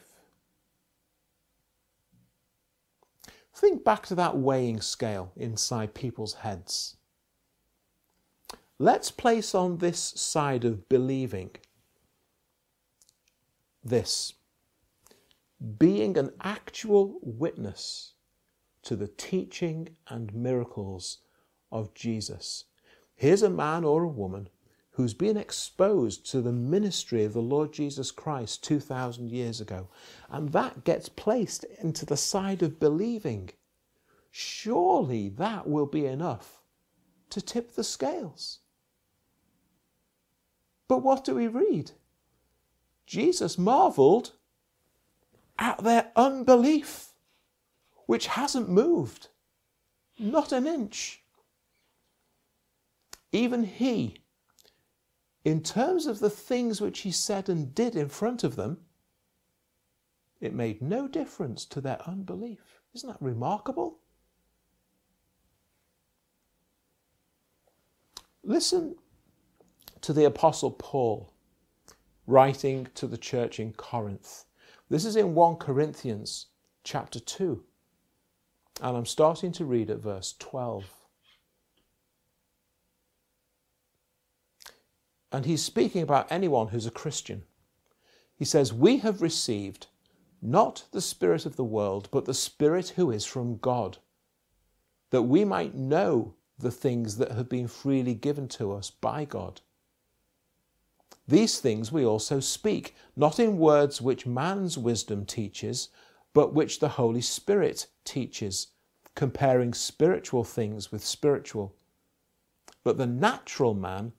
Think 3.55 3.83
back 3.83 4.05
to 4.07 4.15
that 4.15 4.35
weighing 4.35 4.81
scale 4.81 5.31
inside 5.35 5.93
people's 5.93 6.33
heads. 6.33 6.95
Let's 8.79 9.11
place 9.11 9.53
on 9.53 9.77
this 9.77 9.99
side 9.99 10.65
of 10.65 10.89
believing 10.89 11.51
this 13.83 14.33
being 15.77 16.17
an 16.17 16.31
actual 16.41 17.19
witness 17.21 18.13
to 18.81 18.95
the 18.95 19.07
teaching 19.07 19.95
and 20.07 20.33
miracles 20.33 21.19
of 21.71 21.93
Jesus. 21.93 22.65
Here's 23.15 23.43
a 23.43 23.49
man 23.49 23.83
or 23.83 24.03
a 24.03 24.07
woman 24.07 24.49
who's 24.91 25.13
been 25.13 25.37
exposed 25.37 26.29
to 26.31 26.41
the 26.41 26.51
ministry 26.51 27.23
of 27.23 27.33
the 27.33 27.41
Lord 27.41 27.71
Jesus 27.71 28.11
Christ 28.11 28.63
2,000 28.63 29.31
years 29.31 29.61
ago. 29.61 29.87
And 30.29 30.51
that 30.51 30.83
gets 30.83 31.09
placed 31.09 31.63
into 31.81 32.05
the 32.05 32.17
side 32.17 32.61
of 32.61 32.79
believing. 32.79 33.51
Surely 34.29 35.29
that 35.29 35.67
will 35.67 35.85
be 35.85 36.05
enough 36.05 36.61
to 37.29 37.41
tip 37.41 37.75
the 37.75 37.83
scales. 37.83 38.59
But 40.87 41.03
what 41.03 41.23
do 41.23 41.35
we 41.35 41.47
read? 41.47 41.91
Jesus 43.05 43.57
marveled 43.57 44.33
at 45.57 45.83
their 45.83 46.11
unbelief, 46.15 47.09
which 48.05 48.27
hasn't 48.27 48.69
moved, 48.69 49.29
not 50.19 50.51
an 50.51 50.67
inch. 50.67 51.23
Even 53.31 53.63
he 53.63 54.23
in 55.43 55.61
terms 55.61 56.05
of 56.05 56.19
the 56.19 56.29
things 56.29 56.79
which 56.79 56.99
he 56.99 57.11
said 57.11 57.49
and 57.49 57.75
did 57.75 57.95
in 57.95 58.07
front 58.07 58.43
of 58.43 58.55
them, 58.55 58.77
it 60.39 60.53
made 60.53 60.81
no 60.81 61.07
difference 61.07 61.65
to 61.65 61.81
their 61.81 62.01
unbelief. 62.07 62.81
Isn't 62.93 63.09
that 63.09 63.21
remarkable? 63.21 63.99
Listen 68.43 68.95
to 70.03 70.13
the 70.13 70.25
Apostle 70.25 70.71
Paul 70.71 71.33
writing 72.27 72.87
to 72.95 73.07
the 73.07 73.17
church 73.17 73.59
in 73.59 73.73
Corinth. 73.73 74.45
This 74.89 75.03
is 75.03 75.15
in 75.15 75.35
1 75.35 75.55
Corinthians 75.57 76.47
chapter 76.83 77.19
2, 77.19 77.63
and 78.81 78.97
I'm 78.97 79.05
starting 79.05 79.51
to 79.53 79.65
read 79.65 79.89
at 79.89 79.99
verse 79.99 80.35
12. 80.39 80.85
and 85.33 85.45
he's 85.45 85.63
speaking 85.63 86.03
about 86.03 86.31
anyone 86.31 86.67
who's 86.67 86.85
a 86.85 86.91
Christian. 86.91 87.43
He 88.35 88.45
says, 88.45 88.71
We 88.71 88.97
have 88.97 89.21
received 89.21 89.87
not 90.41 90.85
the 90.91 91.01
Spirit 91.01 91.45
of 91.47 91.55
the 91.55 91.63
world, 91.63 92.07
but 92.11 92.25
the 92.25 92.33
Spirit 92.35 92.89
who 92.89 93.09
is 93.09 93.25
from 93.25 93.57
God, 93.57 93.97
that 95.09 95.23
we 95.23 95.43
might 95.43 95.73
know 95.73 96.35
the 96.59 96.71
things 96.71 97.17
that 97.17 97.31
have 97.31 97.49
been 97.49 97.67
freely 97.67 98.13
given 98.13 98.47
to 98.49 98.71
us 98.71 98.91
by 98.91 99.25
God. 99.25 99.61
These 101.27 101.59
things 101.59 101.91
we 101.91 102.05
also 102.05 102.39
speak, 102.39 102.95
not 103.15 103.39
in 103.39 103.57
words 103.57 104.01
which 104.01 104.25
man's 104.25 104.77
wisdom 104.77 105.25
teaches, 105.25 105.89
but 106.33 106.53
which 106.53 106.79
the 106.79 106.89
Holy 106.89 107.21
Spirit 107.21 107.87
teaches, 108.03 108.67
comparing 109.15 109.73
spiritual 109.73 110.43
things 110.43 110.91
with 110.91 111.05
spiritual. 111.05 111.75
But 112.83 112.97
the 112.97 113.07
natural 113.07 113.73
man 113.73 114.13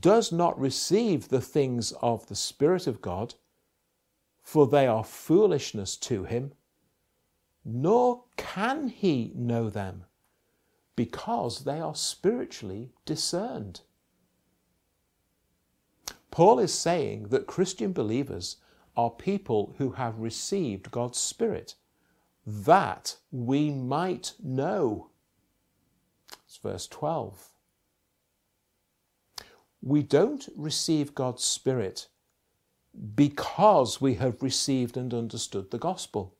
does 0.00 0.32
not 0.32 0.58
receive 0.58 1.28
the 1.28 1.40
things 1.40 1.92
of 2.00 2.26
the 2.28 2.36
Spirit 2.36 2.86
of 2.86 3.02
God, 3.02 3.34
for 4.42 4.66
they 4.66 4.86
are 4.86 5.04
foolishness 5.04 5.96
to 5.96 6.24
him, 6.24 6.52
nor 7.64 8.24
can 8.36 8.88
he 8.88 9.32
know 9.34 9.68
them, 9.68 10.04
because 10.96 11.64
they 11.64 11.80
are 11.80 11.94
spiritually 11.94 12.90
discerned. 13.04 13.82
Paul 16.32 16.58
is 16.58 16.72
saying 16.72 17.28
that 17.28 17.46
Christian 17.46 17.92
believers 17.92 18.56
are 18.96 19.10
people 19.10 19.74
who 19.76 19.92
have 19.92 20.18
received 20.18 20.90
God's 20.90 21.18
Spirit, 21.18 21.74
that 22.46 23.16
we 23.30 23.70
might 23.70 24.32
know. 24.42 25.10
It's 26.46 26.56
verse 26.56 26.86
12. 26.86 27.48
We 29.82 30.02
don't 30.02 30.48
receive 30.56 31.14
God's 31.14 31.44
Spirit 31.44 32.08
because 33.14 34.00
we 34.00 34.14
have 34.14 34.42
received 34.42 34.96
and 34.96 35.12
understood 35.12 35.70
the 35.70 35.78
gospel. 35.78 36.34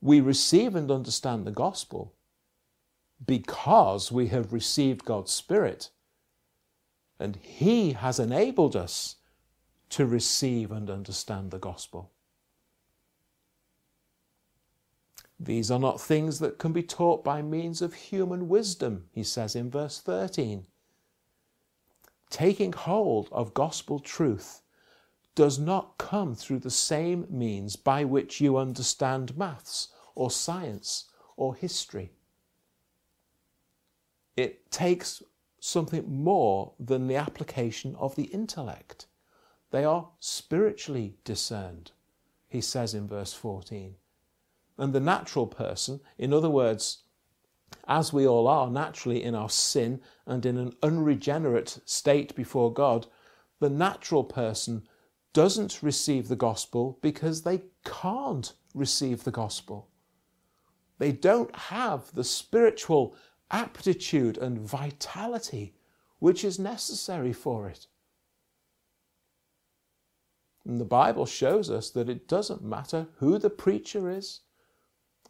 We 0.00 0.20
receive 0.20 0.74
and 0.74 0.90
understand 0.90 1.46
the 1.46 1.52
gospel 1.52 2.14
because 3.24 4.10
we 4.10 4.28
have 4.28 4.52
received 4.52 5.04
God's 5.04 5.30
Spirit 5.30 5.90
and 7.20 7.36
He 7.36 7.92
has 7.92 8.18
enabled 8.18 8.74
us 8.74 9.16
to 9.90 10.06
receive 10.06 10.72
and 10.72 10.90
understand 10.90 11.50
the 11.50 11.58
gospel. 11.58 12.10
These 15.38 15.70
are 15.70 15.78
not 15.78 16.00
things 16.00 16.38
that 16.40 16.58
can 16.58 16.72
be 16.72 16.82
taught 16.82 17.24
by 17.24 17.40
means 17.40 17.80
of 17.80 17.94
human 17.94 18.48
wisdom, 18.48 19.06
he 19.10 19.22
says 19.22 19.56
in 19.56 19.70
verse 19.70 19.98
13. 20.00 20.66
Taking 22.28 22.72
hold 22.72 23.28
of 23.32 23.54
gospel 23.54 23.98
truth 24.00 24.60
does 25.34 25.58
not 25.58 25.96
come 25.96 26.34
through 26.34 26.58
the 26.58 26.70
same 26.70 27.26
means 27.30 27.76
by 27.76 28.04
which 28.04 28.40
you 28.40 28.58
understand 28.58 29.36
maths 29.36 29.88
or 30.14 30.30
science 30.30 31.06
or 31.36 31.54
history. 31.54 32.12
It 34.36 34.70
takes 34.70 35.22
something 35.60 36.04
more 36.08 36.72
than 36.80 37.06
the 37.06 37.16
application 37.16 37.94
of 37.96 38.16
the 38.16 38.24
intellect. 38.24 39.06
They 39.70 39.84
are 39.84 40.08
spiritually 40.18 41.14
discerned, 41.22 41.92
he 42.48 42.60
says 42.60 42.94
in 42.94 43.06
verse 43.06 43.32
14. 43.32 43.94
And 44.78 44.92
the 44.92 45.00
natural 45.00 45.46
person, 45.46 46.00
in 46.18 46.32
other 46.32 46.50
words, 46.50 47.04
as 47.86 48.12
we 48.12 48.26
all 48.26 48.48
are 48.48 48.70
naturally 48.70 49.22
in 49.22 49.34
our 49.34 49.50
sin 49.50 50.00
and 50.26 50.44
in 50.44 50.56
an 50.56 50.72
unregenerate 50.82 51.78
state 51.84 52.34
before 52.34 52.72
God, 52.72 53.06
the 53.60 53.70
natural 53.70 54.24
person 54.24 54.88
doesn't 55.32 55.82
receive 55.82 56.28
the 56.28 56.36
gospel 56.36 56.98
because 57.02 57.42
they 57.42 57.62
can't 57.84 58.54
receive 58.74 59.22
the 59.22 59.30
gospel. 59.30 59.88
They 60.98 61.12
don't 61.12 61.54
have 61.54 62.14
the 62.14 62.24
spiritual 62.24 63.14
aptitude 63.50 64.38
and 64.38 64.58
vitality 64.58 65.74
which 66.18 66.44
is 66.44 66.58
necessary 66.58 67.32
for 67.32 67.68
it. 67.68 67.86
And 70.64 70.78
the 70.78 70.84
Bible 70.84 71.26
shows 71.26 71.70
us 71.70 71.90
that 71.90 72.08
it 72.08 72.28
doesn't 72.28 72.62
matter 72.62 73.08
who 73.16 73.38
the 73.38 73.50
preacher 73.50 74.10
is 74.10 74.40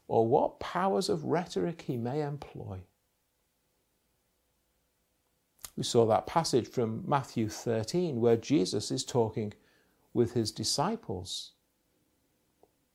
or 0.08 0.26
what 0.26 0.60
powers 0.60 1.08
of 1.08 1.24
rhetoric 1.24 1.82
he 1.82 1.96
may 1.96 2.20
employ. 2.20 2.80
We 5.76 5.84
saw 5.84 6.04
that 6.06 6.26
passage 6.26 6.68
from 6.68 7.04
Matthew 7.06 7.48
13 7.48 8.20
where 8.20 8.36
Jesus 8.36 8.90
is 8.90 9.04
talking 9.04 9.54
with 10.12 10.32
his 10.32 10.50
disciples. 10.50 11.52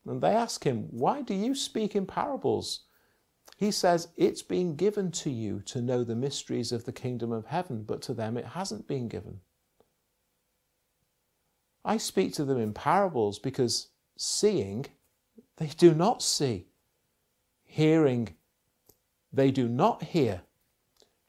And 0.06 0.22
they 0.22 0.34
ask 0.34 0.66
him, 0.66 0.88
Why 0.92 1.22
do 1.22 1.34
you 1.34 1.56
speak 1.56 1.96
in 1.96 2.06
parables? 2.06 2.82
He 3.56 3.72
says, 3.72 4.10
It's 4.18 4.42
been 4.42 4.76
given 4.76 5.12
to 5.12 5.30
you 5.30 5.62
to 5.66 5.82
know 5.82 6.04
the 6.04 6.16
mysteries 6.16 6.72
of 6.72 6.86
the 6.86 6.92
kingdom 6.92 7.32
of 7.32 7.46
heaven, 7.46 7.84
but 7.84 8.02
to 8.04 8.14
them 8.14 8.38
it 8.38 8.46
hasn't 8.46 8.88
been 8.88 9.08
given. 9.08 9.40
I 11.86 11.98
speak 11.98 12.34
to 12.34 12.46
them 12.46 12.58
in 12.60 12.74
parables 12.74 13.40
because 13.40 13.90
seeing, 14.18 14.88
they 15.58 15.68
do 15.68 15.94
not 15.94 16.22
see. 16.22 16.68
Hearing, 17.64 18.36
they 19.32 19.52
do 19.52 19.68
not 19.68 20.04
hear. 20.04 20.42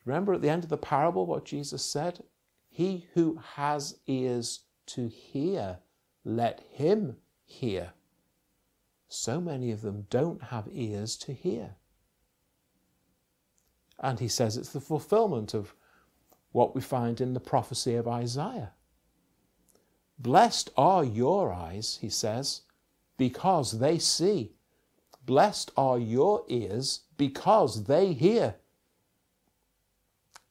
Remember 0.04 0.34
at 0.34 0.42
the 0.42 0.48
end 0.48 0.64
of 0.64 0.70
the 0.70 0.76
parable 0.76 1.26
what 1.26 1.44
Jesus 1.44 1.84
said? 1.84 2.24
He 2.70 3.06
who 3.14 3.40
has 3.54 3.98
ears 4.06 4.60
to 4.86 5.08
hear, 5.08 5.78
let 6.24 6.60
him 6.70 7.16
hear. 7.44 7.92
So 9.08 9.40
many 9.40 9.70
of 9.70 9.82
them 9.82 10.06
don't 10.10 10.42
have 10.44 10.68
ears 10.70 11.16
to 11.18 11.32
hear. 11.32 11.76
And 13.98 14.20
he 14.20 14.28
says 14.28 14.56
it's 14.56 14.72
the 14.72 14.80
fulfillment 14.80 15.54
of 15.54 15.74
what 16.52 16.74
we 16.74 16.80
find 16.80 17.20
in 17.20 17.34
the 17.34 17.40
prophecy 17.40 17.94
of 17.94 18.08
Isaiah. 18.08 18.72
Blessed 20.18 20.70
are 20.76 21.04
your 21.04 21.52
eyes, 21.52 21.98
he 22.00 22.08
says, 22.08 22.62
because 23.16 23.78
they 23.78 23.98
see. 23.98 24.52
Blessed 25.24 25.70
are 25.76 25.98
your 25.98 26.44
ears 26.48 27.00
because 27.16 27.84
they 27.84 28.12
hear. 28.12 28.54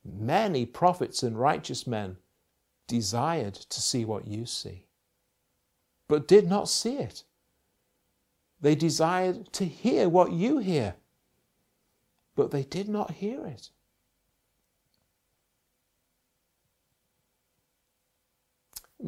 Many 0.04 0.66
prophets 0.66 1.24
and 1.24 1.40
righteous 1.40 1.88
men 1.88 2.18
desired 2.88 3.56
to 3.56 3.82
see 3.82 4.06
what 4.06 4.28
you 4.28 4.46
see, 4.46 4.86
but 6.08 6.28
did 6.28 6.48
not 6.48 6.70
see 6.70 6.98
it. 6.98 7.24
They 8.62 8.76
desired 8.76 9.52
to 9.54 9.66
hear 9.66 10.08
what 10.08 10.32
you 10.32 10.60
hear, 10.60 10.96
but 12.36 12.52
they 12.52 12.63
did 12.63 12.88
not 12.88 13.12
hear 13.12 13.45
it. 13.45 13.69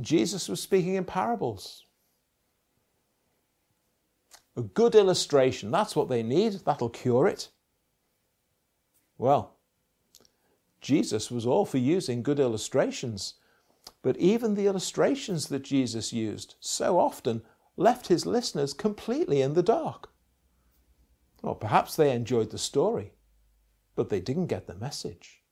Jesus 0.01 0.47
was 0.47 0.61
speaking 0.61 0.95
in 0.95 1.05
parables. 1.05 1.85
A 4.55 4.61
good 4.61 4.95
illustration, 4.95 5.71
that's 5.71 5.95
what 5.95 6.09
they 6.09 6.23
need, 6.23 6.53
that'll 6.65 6.89
cure 6.89 7.27
it. 7.27 7.49
Well, 9.17 9.57
Jesus 10.81 11.29
was 11.31 11.45
all 11.45 11.65
for 11.65 11.77
using 11.77 12.23
good 12.23 12.39
illustrations, 12.39 13.35
but 14.01 14.17
even 14.17 14.55
the 14.55 14.67
illustrations 14.67 15.47
that 15.47 15.63
Jesus 15.63 16.13
used 16.13 16.55
so 16.59 16.99
often 16.99 17.41
left 17.75 18.07
his 18.07 18.25
listeners 18.25 18.73
completely 18.73 19.41
in 19.41 19.53
the 19.53 19.63
dark. 19.63 20.09
Or 21.43 21.55
perhaps 21.55 21.95
they 21.95 22.11
enjoyed 22.11 22.49
the 22.49 22.57
story, 22.57 23.13
but 23.97 24.09
they 24.09 24.21
didn't 24.21 24.45
get 24.47 24.67
the 24.67 24.75
message. 24.75 25.43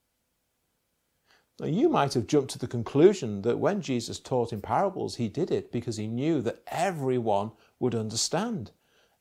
Now, 1.60 1.66
you 1.66 1.90
might 1.90 2.14
have 2.14 2.28
jumped 2.28 2.52
to 2.52 2.60
the 2.60 2.68
conclusion 2.68 3.42
that 3.42 3.60
when 3.60 3.82
Jesus 3.82 4.20
taught 4.20 4.54
in 4.54 4.62
parables, 4.62 5.16
he 5.16 5.28
did 5.28 5.52
it 5.52 5.72
because 5.72 5.98
he 5.98 6.08
knew 6.08 6.42
that 6.42 6.62
everyone 6.68 7.52
would 7.80 7.96
understand. 7.96 8.72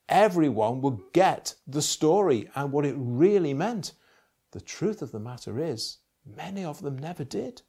Everyone 0.08 0.82
would 0.82 0.98
get 1.12 1.54
the 1.66 1.80
story 1.80 2.50
and 2.54 2.70
what 2.70 2.84
it 2.84 2.94
really 2.98 3.54
meant. 3.54 3.92
The 4.50 4.60
truth 4.60 5.00
of 5.00 5.10
the 5.10 5.20
matter 5.20 5.58
is, 5.58 5.98
many 6.36 6.64
of 6.64 6.82
them 6.82 6.98
never 6.98 7.24
did. 7.24 7.62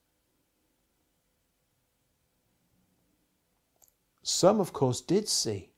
Some, 4.23 4.59
of 4.59 4.73
course, 4.73 4.99
did 4.99 5.29
see. 5.29 5.69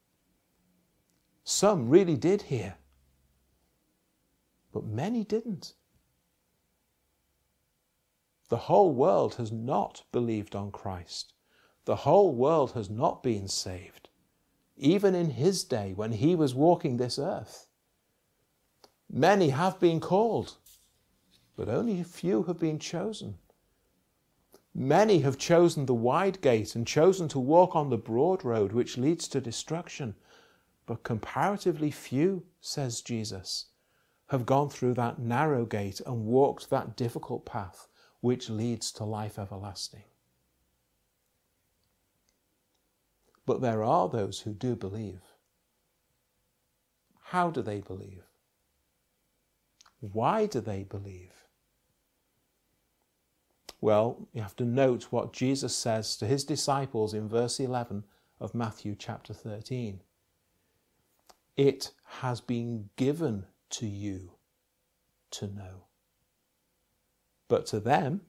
Some 1.43 1.89
really 1.89 2.15
did 2.15 2.43
hear. 2.43 2.77
But 4.77 4.85
many 4.85 5.23
didn't. 5.23 5.73
The 8.49 8.67
whole 8.69 8.91
world 8.93 9.33
has 9.35 9.51
not 9.51 10.03
believed 10.11 10.55
on 10.55 10.71
Christ. 10.71 11.33
The 11.85 11.95
whole 11.95 12.31
world 12.31 12.73
has 12.73 12.87
not 12.87 13.23
been 13.23 13.47
saved, 13.47 14.09
even 14.75 15.15
in 15.15 15.31
his 15.31 15.63
day 15.63 15.93
when 15.95 16.11
he 16.11 16.35
was 16.35 16.53
walking 16.53 16.97
this 16.97 17.17
earth. 17.17 17.65
Many 19.09 19.49
have 19.49 19.79
been 19.79 19.99
called, 19.99 20.57
but 21.55 21.69
only 21.69 21.99
a 21.99 22.03
few 22.03 22.43
have 22.43 22.59
been 22.59 22.77
chosen. 22.77 23.39
Many 24.75 25.21
have 25.21 25.39
chosen 25.39 25.87
the 25.87 25.95
wide 25.95 26.39
gate 26.41 26.75
and 26.75 26.85
chosen 26.85 27.27
to 27.29 27.39
walk 27.39 27.75
on 27.75 27.89
the 27.89 27.97
broad 27.97 28.45
road 28.45 28.73
which 28.73 28.95
leads 28.95 29.27
to 29.29 29.41
destruction, 29.41 30.13
but 30.85 31.01
comparatively 31.01 31.89
few, 31.89 32.45
says 32.61 33.01
Jesus, 33.01 33.71
have 34.27 34.45
gone 34.45 34.69
through 34.69 34.93
that 34.93 35.19
narrow 35.19 35.65
gate 35.65 36.01
and 36.05 36.25
walked 36.25 36.69
that 36.69 36.95
difficult 36.95 37.45
path 37.45 37.87
which 38.21 38.49
leads 38.49 38.91
to 38.91 39.03
life 39.03 39.39
everlasting. 39.39 40.03
But 43.45 43.61
there 43.61 43.83
are 43.83 44.09
those 44.09 44.41
who 44.41 44.53
do 44.53 44.75
believe. 44.75 45.21
How 47.21 47.49
do 47.49 47.61
they 47.61 47.79
believe? 47.79 48.23
Why 49.99 50.45
do 50.45 50.59
they 50.59 50.83
believe? 50.83 51.33
Well, 53.79 54.27
you 54.33 54.41
have 54.41 54.55
to 54.57 54.65
note 54.65 55.07
what 55.11 55.33
Jesus 55.33 55.75
says 55.75 56.17
to 56.17 56.25
his 56.25 56.43
disciples 56.43 57.13
in 57.13 57.29
verse 57.29 57.59
11 57.59 58.03
of 58.39 58.55
Matthew 58.55 58.95
chapter 58.97 59.33
13. 59.33 60.01
It 61.55 61.91
has 62.19 62.41
been 62.41 62.89
given 62.95 63.45
to 63.71 63.87
you 63.87 64.33
to 65.31 65.47
know. 65.47 65.85
But 67.47 67.65
to 67.67 67.79
them, 67.79 68.21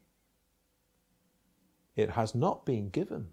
it 1.96 2.10
has 2.10 2.34
not 2.34 2.64
been 2.64 2.90
given. 2.90 3.28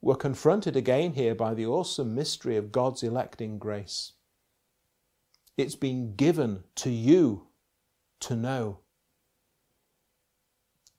We're 0.00 0.14
confronted 0.14 0.76
again 0.76 1.14
here 1.14 1.34
by 1.34 1.54
the 1.54 1.66
awesome 1.66 2.14
mystery 2.14 2.56
of 2.56 2.70
God's 2.70 3.02
electing 3.02 3.58
grace. 3.58 4.12
It's 5.56 5.74
been 5.74 6.14
given 6.14 6.62
to 6.76 6.90
you 6.90 7.48
to 8.20 8.36
know. 8.36 8.78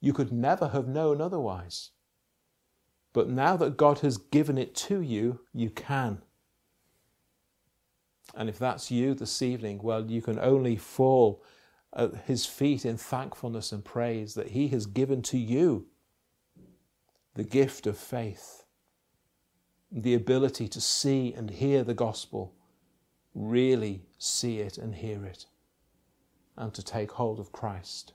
You 0.02 0.12
could 0.12 0.34
never 0.34 0.70
have 0.70 0.88
known 0.88 1.22
otherwise. 1.22 1.92
But 3.14 3.30
now 3.30 3.56
that 3.58 3.78
God 3.78 4.00
has 4.00 4.18
given 4.18 4.58
it 4.58 4.76
to 4.76 5.02
you, 5.02 5.42
you 5.54 5.70
can. 5.70 6.22
And 8.36 8.50
if 8.50 8.60
that's 8.60 8.92
you 8.92 9.14
this 9.14 9.42
evening, 9.42 9.80
well, 9.82 10.10
you 10.10 10.22
can 10.22 10.40
only 10.40 10.76
fall 10.76 11.44
at 11.94 12.16
his 12.28 12.46
feet 12.46 12.86
in 12.86 12.98
thankfulness 12.98 13.72
and 13.72 13.84
praise 13.84 14.36
that 14.36 14.50
he 14.50 14.68
has 14.70 14.86
given 14.86 15.22
to 15.24 15.38
you 15.38 15.88
the 17.34 17.44
gift 17.44 17.88
of 17.88 17.98
faith, 17.98 18.66
the 19.92 20.14
ability 20.14 20.68
to 20.68 20.82
see 20.82 21.34
and 21.34 21.50
hear 21.50 21.84
the 21.84 21.94
gospel, 21.94 22.54
really 23.34 24.04
see 24.18 24.60
it 24.60 24.78
and 24.78 24.96
hear 24.96 25.26
it, 25.26 25.46
and 26.58 26.74
to 26.74 26.84
take 26.84 27.12
hold 27.14 27.40
of 27.40 27.52
Christ. 27.52 28.14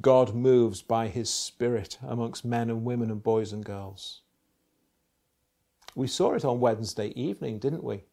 God 0.00 0.34
moves 0.34 0.82
by 0.82 1.08
his 1.08 1.28
Spirit 1.28 1.98
amongst 2.02 2.44
men 2.44 2.70
and 2.70 2.84
women 2.84 3.10
and 3.10 3.22
boys 3.22 3.52
and 3.52 3.64
girls. 3.64 4.22
We 5.94 6.06
saw 6.06 6.34
it 6.34 6.44
on 6.44 6.60
Wednesday 6.60 7.08
evening, 7.08 7.58
didn't 7.58 7.84
we? 7.84 8.04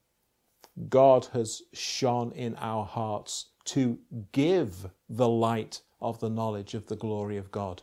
God 0.89 1.27
has 1.33 1.61
shone 1.73 2.31
in 2.33 2.55
our 2.55 2.85
hearts 2.85 3.47
to 3.65 3.97
give 4.31 4.87
the 5.09 5.27
light 5.27 5.81
of 5.99 6.19
the 6.19 6.29
knowledge 6.29 6.73
of 6.73 6.87
the 6.87 6.95
glory 6.95 7.37
of 7.37 7.51
God 7.51 7.81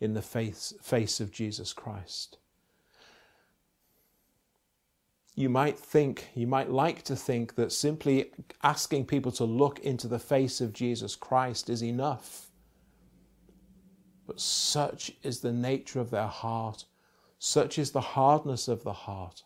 in 0.00 0.14
the 0.14 0.22
face, 0.22 0.72
face 0.80 1.20
of 1.20 1.32
Jesus 1.32 1.72
Christ. 1.72 2.38
You 5.34 5.48
might 5.48 5.78
think, 5.78 6.28
you 6.34 6.46
might 6.46 6.70
like 6.70 7.02
to 7.04 7.14
think 7.14 7.54
that 7.54 7.70
simply 7.70 8.32
asking 8.62 9.06
people 9.06 9.30
to 9.32 9.44
look 9.44 9.78
into 9.80 10.08
the 10.08 10.18
face 10.18 10.60
of 10.60 10.72
Jesus 10.72 11.14
Christ 11.14 11.70
is 11.70 11.82
enough. 11.82 12.50
But 14.26 14.40
such 14.40 15.12
is 15.22 15.40
the 15.40 15.52
nature 15.52 16.00
of 16.00 16.10
their 16.10 16.26
heart 16.26 16.84
such 17.38 17.78
is 17.78 17.92
the 17.92 18.00
hardness 18.00 18.68
of 18.68 18.82
the 18.82 18.92
heart. 18.92 19.44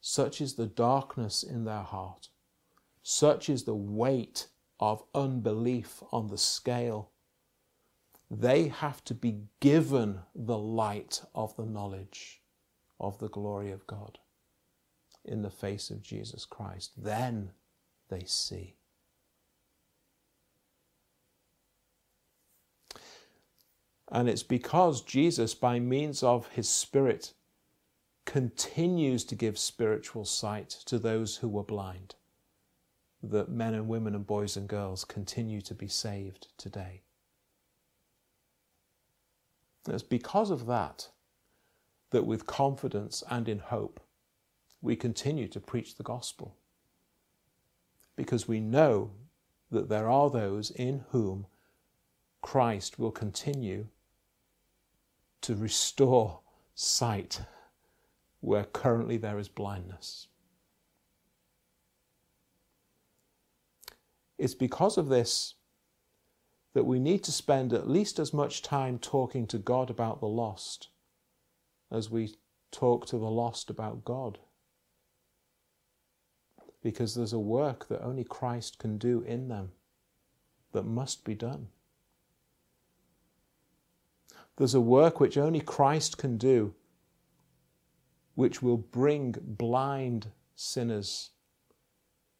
Such 0.00 0.40
is 0.40 0.54
the 0.54 0.66
darkness 0.66 1.42
in 1.42 1.64
their 1.64 1.82
heart. 1.82 2.28
Such 3.02 3.48
is 3.48 3.64
the 3.64 3.74
weight 3.74 4.48
of 4.80 5.04
unbelief 5.14 6.02
on 6.10 6.28
the 6.28 6.38
scale. 6.38 7.10
They 8.30 8.68
have 8.68 9.04
to 9.04 9.14
be 9.14 9.42
given 9.60 10.20
the 10.34 10.58
light 10.58 11.22
of 11.34 11.54
the 11.56 11.66
knowledge 11.66 12.42
of 12.98 13.18
the 13.18 13.28
glory 13.28 13.70
of 13.70 13.86
God 13.86 14.18
in 15.24 15.42
the 15.42 15.50
face 15.50 15.90
of 15.90 16.02
Jesus 16.02 16.44
Christ. 16.44 16.92
Then 16.96 17.50
they 18.08 18.24
see. 18.24 18.76
And 24.12 24.28
it's 24.28 24.42
because 24.42 25.00
Jesus, 25.00 25.54
by 25.54 25.78
means 25.78 26.22
of 26.22 26.48
his 26.48 26.68
Spirit, 26.68 27.32
continues 28.26 29.24
to 29.24 29.34
give 29.34 29.58
spiritual 29.58 30.26
sight 30.26 30.68
to 30.84 30.98
those 30.98 31.36
who 31.36 31.48
were 31.48 31.62
blind, 31.62 32.14
that 33.22 33.48
men 33.48 33.72
and 33.72 33.88
women 33.88 34.14
and 34.14 34.26
boys 34.26 34.54
and 34.54 34.68
girls 34.68 35.06
continue 35.06 35.62
to 35.62 35.74
be 35.74 35.88
saved 35.88 36.48
today. 36.58 37.00
It's 39.88 40.02
because 40.02 40.50
of 40.50 40.66
that 40.66 41.08
that 42.10 42.26
with 42.26 42.46
confidence 42.46 43.24
and 43.30 43.48
in 43.48 43.58
hope 43.58 43.98
we 44.82 44.94
continue 44.94 45.48
to 45.48 45.58
preach 45.58 45.96
the 45.96 46.02
gospel. 46.02 46.54
Because 48.14 48.46
we 48.46 48.60
know 48.60 49.12
that 49.70 49.88
there 49.88 50.08
are 50.08 50.28
those 50.28 50.70
in 50.70 51.04
whom 51.10 51.46
Christ 52.42 52.98
will 52.98 53.10
continue 53.10 53.86
to 55.42 55.54
restore 55.54 56.40
sight 56.74 57.42
where 58.40 58.64
currently 58.64 59.16
there 59.16 59.38
is 59.38 59.48
blindness. 59.48 60.28
It's 64.38 64.54
because 64.54 64.98
of 64.98 65.08
this 65.08 65.54
that 66.74 66.84
we 66.84 66.98
need 66.98 67.22
to 67.24 67.32
spend 67.32 67.72
at 67.72 67.88
least 67.88 68.18
as 68.18 68.32
much 68.32 68.62
time 68.62 68.98
talking 68.98 69.46
to 69.46 69.58
God 69.58 69.90
about 69.90 70.20
the 70.20 70.26
lost 70.26 70.88
as 71.90 72.10
we 72.10 72.34
talk 72.70 73.06
to 73.06 73.18
the 73.18 73.30
lost 73.30 73.70
about 73.70 74.04
God. 74.04 74.38
Because 76.82 77.14
there's 77.14 77.34
a 77.34 77.38
work 77.38 77.86
that 77.88 78.02
only 78.02 78.24
Christ 78.24 78.78
can 78.78 78.98
do 78.98 79.20
in 79.20 79.48
them 79.48 79.72
that 80.72 80.84
must 80.84 81.24
be 81.24 81.34
done. 81.34 81.68
There's 84.56 84.74
a 84.74 84.80
work 84.80 85.18
which 85.18 85.38
only 85.38 85.60
Christ 85.60 86.18
can 86.18 86.36
do, 86.36 86.74
which 88.34 88.62
will 88.62 88.76
bring 88.76 89.34
blind 89.40 90.28
sinners 90.54 91.30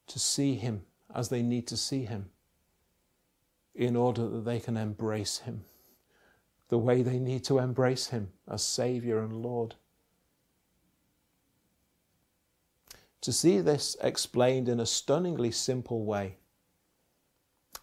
to 0.06 0.18
see 0.18 0.54
Him 0.54 0.82
as 1.14 1.28
they 1.28 1.42
need 1.42 1.66
to 1.68 1.76
see 1.76 2.04
Him 2.04 2.30
in 3.74 3.96
order 3.96 4.28
that 4.28 4.44
they 4.44 4.60
can 4.60 4.76
embrace 4.76 5.38
Him 5.38 5.64
the 6.72 6.78
way 6.78 7.02
they 7.02 7.18
need 7.18 7.44
to 7.44 7.58
embrace 7.58 8.06
Him 8.06 8.32
as 8.50 8.62
Saviour 8.62 9.22
and 9.22 9.42
Lord. 9.42 9.74
To 13.20 13.30
see 13.30 13.60
this 13.60 13.94
explained 14.02 14.70
in 14.70 14.80
a 14.80 14.86
stunningly 14.86 15.50
simple 15.50 16.06
way, 16.06 16.38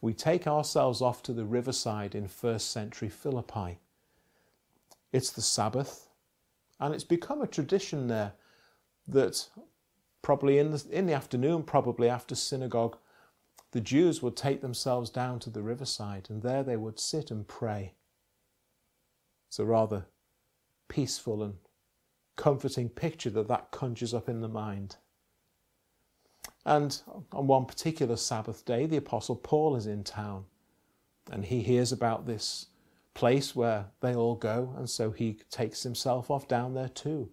we 0.02 0.15
take 0.15 0.48
ourselves 0.48 1.04
off 1.04 1.22
to 1.22 1.34
the 1.34 1.46
riverside 1.46 2.15
in 2.15 2.28
first 2.28 2.72
century 2.72 3.10
Philippi 3.10 3.78
it's 5.12 5.32
the 5.32 5.41
Sabbath, 5.41 6.10
and 6.80 6.93
it's 6.93 7.04
become 7.04 7.41
a 7.41 7.48
tradition 7.48 8.08
there 8.08 8.34
that 9.08 9.50
probably 10.22 10.58
in 10.60 10.72
the, 10.72 10.86
in 10.91 11.06
the 11.06 11.13
afternoon, 11.13 11.63
probably 11.63 12.10
after 12.10 12.36
synagogue, 12.36 12.98
the 13.72 13.82
Jews 13.82 14.22
would 14.22 14.36
take 14.36 14.62
themselves 14.62 15.10
down 15.10 15.39
to 15.39 15.50
the 15.50 15.62
riverside 15.62 16.28
and 16.30 16.41
there 16.41 16.63
they 16.63 16.78
would 16.78 17.00
sit 17.00 17.32
and 17.32 17.48
pray. 17.48 17.93
It's 19.48 19.60
a 19.60 19.65
rather 19.65 20.06
peaceful 20.88 21.43
and 21.43 21.56
comforting 22.36 22.89
picture 22.89 23.30
that 23.32 23.48
that 23.48 23.72
conjures 23.72 24.13
up 24.13 24.30
in 24.30 24.41
the 24.41 24.48
mind. 24.48 24.98
And 26.65 27.00
on 27.32 27.48
one 27.48 27.65
particular 27.65 28.15
Sabbath 28.15 28.65
day, 28.65 28.86
the 28.86 28.98
Apostle 28.98 29.36
Paul 29.36 29.76
is 29.76 29.88
in 29.88 30.04
town 30.04 30.45
and 31.32 31.45
he 31.45 31.62
hears 31.62 31.91
about 31.91 32.26
this 32.26 32.67
place 33.13 33.56
where 33.56 33.88
they 34.02 34.15
all 34.15 34.36
go, 34.36 34.74
and 34.78 34.89
so 34.89 35.12
he 35.12 35.39
takes 35.50 35.84
himself 35.84 36.30
off 36.32 36.48
down 36.48 36.74
there 36.74 36.89
too. 36.89 37.30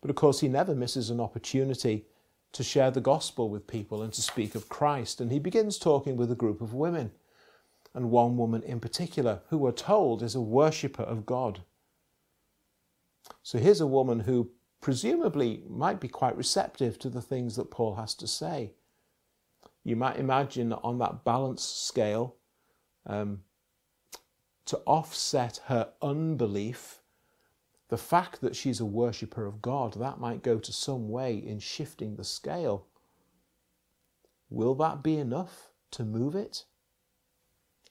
But 0.00 0.10
of 0.10 0.16
course, 0.16 0.40
he 0.40 0.48
never 0.48 0.74
misses 0.74 1.10
an 1.10 1.20
opportunity 1.20 2.06
to 2.52 2.62
share 2.62 2.90
the 2.90 3.00
gospel 3.00 3.50
with 3.50 3.66
people 3.66 4.02
and 4.02 4.12
to 4.12 4.22
speak 4.22 4.54
of 4.54 4.68
Christ. 4.68 5.20
And 5.20 5.30
he 5.30 5.38
begins 5.38 5.78
talking 5.78 6.16
with 6.16 6.30
a 6.30 6.36
group 6.36 6.60
of 6.60 6.74
women, 6.74 7.12
and 7.94 8.10
one 8.10 8.36
woman 8.36 8.62
in 8.62 8.80
particular, 8.80 9.40
who 9.48 9.58
we're 9.58 9.72
told 9.72 10.22
is 10.22 10.34
a 10.34 10.40
worshipper 10.40 11.02
of 11.02 11.26
God. 11.26 11.62
So 13.42 13.58
here's 13.58 13.80
a 13.80 13.86
woman 13.86 14.20
who 14.20 14.50
presumably 14.80 15.62
might 15.68 16.00
be 16.00 16.08
quite 16.08 16.36
receptive 16.36 16.98
to 17.00 17.10
the 17.10 17.22
things 17.22 17.56
that 17.56 17.70
Paul 17.70 17.96
has 17.96 18.14
to 18.16 18.26
say. 18.26 18.72
You 19.82 19.96
might 19.96 20.16
imagine 20.16 20.72
on 20.72 20.98
that 20.98 21.24
balance 21.24 21.62
scale, 21.62 22.36
um, 23.06 23.42
to 24.66 24.78
offset 24.86 25.60
her 25.66 25.92
unbelief, 26.02 27.00
the 27.88 27.98
fact 27.98 28.40
that 28.40 28.56
she's 28.56 28.80
a 28.80 28.86
worshipper 28.86 29.46
of 29.46 29.62
God, 29.62 29.94
that 29.94 30.20
might 30.20 30.42
go 30.42 30.58
to 30.58 30.72
some 30.72 31.08
way 31.08 31.36
in 31.36 31.60
shifting 31.60 32.16
the 32.16 32.24
scale. 32.24 32.86
Will 34.50 34.74
that 34.76 35.02
be 35.02 35.16
enough 35.18 35.70
to 35.92 36.04
move 36.04 36.34
it? 36.34 36.64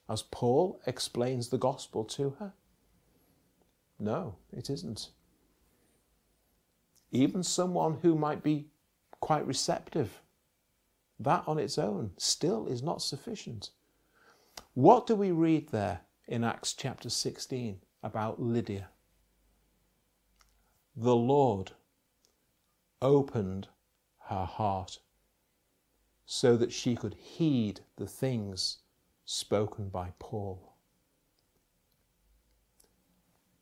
As 0.09 0.23
Paul 0.23 0.81
explains 0.87 1.49
the 1.49 1.57
gospel 1.57 2.03
to 2.05 2.31
her? 2.39 2.53
No, 3.99 4.37
it 4.53 4.69
isn't. 4.69 5.09
even 7.11 7.43
someone 7.43 7.99
who 8.01 8.15
might 8.15 8.43
be 8.43 8.67
quite 9.21 9.47
receptive. 9.47 10.21
That 11.19 11.43
on 11.47 11.59
its 11.59 11.77
own 11.77 12.11
still 12.17 12.67
is 12.67 12.83
not 12.83 13.01
sufficient. 13.01 13.71
What 14.75 15.07
do 15.07 15.15
we 15.15 15.31
read 15.31 15.69
there 15.69 16.01
in 16.27 16.43
Acts 16.43 16.73
chapter 16.73 17.09
16 17.09 17.79
about 18.03 18.41
Lydia? 18.41 18.89
The 20.97 21.15
Lord 21.15 21.71
opened 23.01 23.69
her 24.25 24.43
heart 24.43 24.99
so 26.25 26.57
that 26.57 26.73
she 26.73 26.93
could 26.93 27.13
heed 27.13 27.79
the 27.95 28.05
things 28.05 28.79
spoken 29.23 29.87
by 29.87 30.11
Paul. 30.19 30.73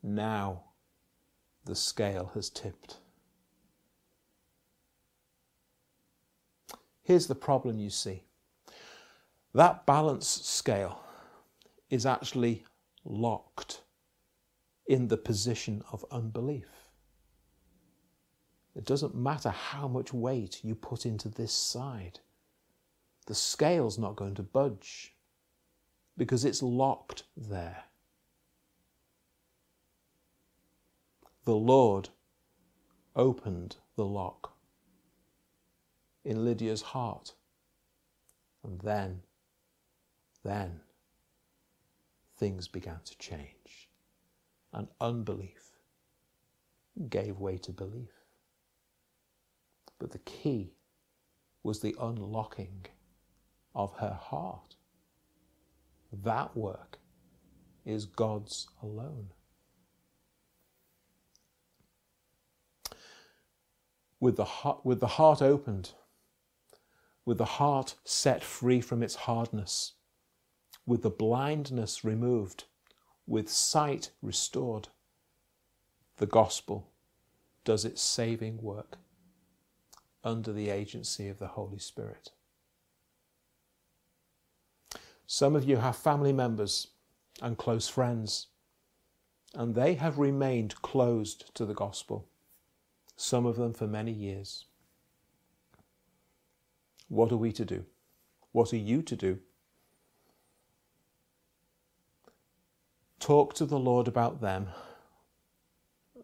Now 0.02 0.64
the 1.64 1.76
scale 1.76 2.32
has 2.34 2.50
tipped. 2.50 2.98
Here's 7.04 7.28
the 7.28 7.36
problem 7.36 7.78
you 7.78 7.90
see 7.90 8.24
that 9.54 9.86
balance 9.86 10.26
scale 10.26 11.03
is 11.94 12.04
actually 12.04 12.64
locked 13.04 13.82
in 14.88 15.06
the 15.06 15.16
position 15.16 15.80
of 15.92 16.04
unbelief. 16.10 16.66
It 18.74 18.84
doesn't 18.84 19.14
matter 19.14 19.50
how 19.50 19.86
much 19.86 20.12
weight 20.12 20.64
you 20.64 20.74
put 20.74 21.06
into 21.06 21.28
this 21.28 21.52
side, 21.52 22.18
the 23.26 23.34
scale's 23.34 23.96
not 23.96 24.16
going 24.16 24.34
to 24.34 24.42
budge 24.42 25.14
because 26.18 26.44
it's 26.44 26.64
locked 26.64 27.22
there. 27.36 27.84
The 31.44 31.54
Lord 31.54 32.08
opened 33.14 33.76
the 33.94 34.04
lock 34.04 34.52
in 36.24 36.44
Lydia's 36.44 36.82
heart. 36.82 37.34
And 38.64 38.80
then, 38.80 39.22
then, 40.42 40.80
things 42.36 42.68
began 42.68 43.00
to 43.04 43.18
change. 43.18 43.88
And 44.72 44.88
unbelief 45.00 45.72
gave 47.08 47.38
way 47.38 47.58
to 47.58 47.72
belief. 47.72 48.10
But 49.98 50.10
the 50.10 50.18
key 50.18 50.74
was 51.62 51.80
the 51.80 51.94
unlocking 52.00 52.86
of 53.74 53.96
her 53.98 54.18
heart. 54.20 54.76
That 56.12 56.56
work 56.56 56.98
is 57.84 58.06
God's 58.06 58.68
alone. 58.82 59.30
With 64.20 64.36
the 64.36 64.44
heart, 64.44 64.84
with 64.84 65.00
the 65.00 65.06
heart 65.06 65.42
opened, 65.42 65.92
with 67.24 67.38
the 67.38 67.44
heart 67.44 67.94
set 68.04 68.42
free 68.42 68.80
from 68.80 69.02
its 69.02 69.14
hardness, 69.14 69.92
with 70.86 71.02
the 71.02 71.10
blindness 71.10 72.04
removed, 72.04 72.64
with 73.26 73.50
sight 73.50 74.10
restored, 74.20 74.88
the 76.16 76.26
gospel 76.26 76.90
does 77.64 77.84
its 77.84 78.02
saving 78.02 78.60
work 78.62 78.98
under 80.22 80.52
the 80.52 80.70
agency 80.70 81.28
of 81.28 81.38
the 81.38 81.48
Holy 81.48 81.78
Spirit. 81.78 82.30
Some 85.26 85.56
of 85.56 85.64
you 85.64 85.78
have 85.78 85.96
family 85.96 86.32
members 86.32 86.88
and 87.40 87.56
close 87.56 87.88
friends, 87.88 88.48
and 89.54 89.74
they 89.74 89.94
have 89.94 90.18
remained 90.18 90.80
closed 90.82 91.54
to 91.54 91.64
the 91.64 91.74
gospel, 91.74 92.28
some 93.16 93.46
of 93.46 93.56
them 93.56 93.72
for 93.72 93.86
many 93.86 94.12
years. 94.12 94.66
What 97.08 97.32
are 97.32 97.36
we 97.36 97.52
to 97.52 97.64
do? 97.64 97.84
What 98.52 98.72
are 98.72 98.78
you 98.78 99.02
to 99.02 99.16
do? 99.16 99.38
Talk 103.24 103.54
to 103.54 103.64
the 103.64 103.78
Lord 103.78 104.06
about 104.06 104.42
them 104.42 104.68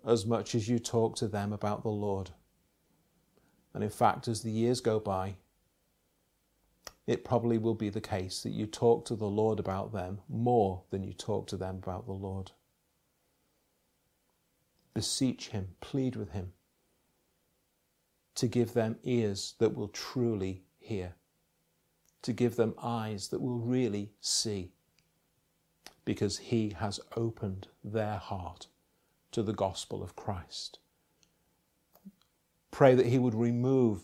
as 0.06 0.26
much 0.26 0.54
as 0.54 0.68
you 0.68 0.78
talk 0.78 1.16
to 1.16 1.28
them 1.28 1.50
about 1.50 1.82
the 1.82 1.88
Lord. 1.88 2.28
And 3.72 3.82
in 3.82 3.88
fact, 3.88 4.28
as 4.28 4.42
the 4.42 4.50
years 4.50 4.82
go 4.82 5.00
by, 5.00 5.36
it 7.06 7.24
probably 7.24 7.56
will 7.56 7.74
be 7.74 7.88
the 7.88 8.02
case 8.02 8.42
that 8.42 8.50
you 8.50 8.66
talk 8.66 9.06
to 9.06 9.16
the 9.16 9.30
Lord 9.30 9.58
about 9.58 9.94
them 9.94 10.20
more 10.28 10.82
than 10.90 11.02
you 11.02 11.14
talk 11.14 11.46
to 11.46 11.56
them 11.56 11.76
about 11.76 12.04
the 12.04 12.12
Lord. 12.12 12.52
Beseech 14.92 15.48
Him, 15.48 15.68
plead 15.80 16.16
with 16.16 16.32
Him 16.32 16.52
to 18.34 18.46
give 18.46 18.74
them 18.74 18.98
ears 19.04 19.54
that 19.58 19.74
will 19.74 19.88
truly 19.88 20.64
hear, 20.78 21.14
to 22.20 22.34
give 22.34 22.56
them 22.56 22.74
eyes 22.76 23.28
that 23.28 23.40
will 23.40 23.58
really 23.58 24.10
see, 24.20 24.74
because 26.04 26.38
He 26.38 26.70
has 26.78 27.00
opened 27.16 27.68
their 27.84 28.16
heart 28.16 28.66
to 29.32 29.42
the 29.42 29.52
gospel 29.52 30.02
of 30.02 30.16
Christ. 30.16 30.78
Pray 32.70 32.94
that 32.94 33.06
He 33.06 33.18
would 33.18 33.34
remove 33.34 34.02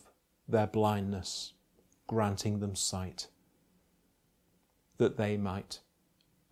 their 0.49 0.67
blindness, 0.67 1.53
granting 2.07 2.61
them 2.61 2.77
sight, 2.77 3.29
that 4.99 5.17
they 5.17 5.37
might 5.37 5.81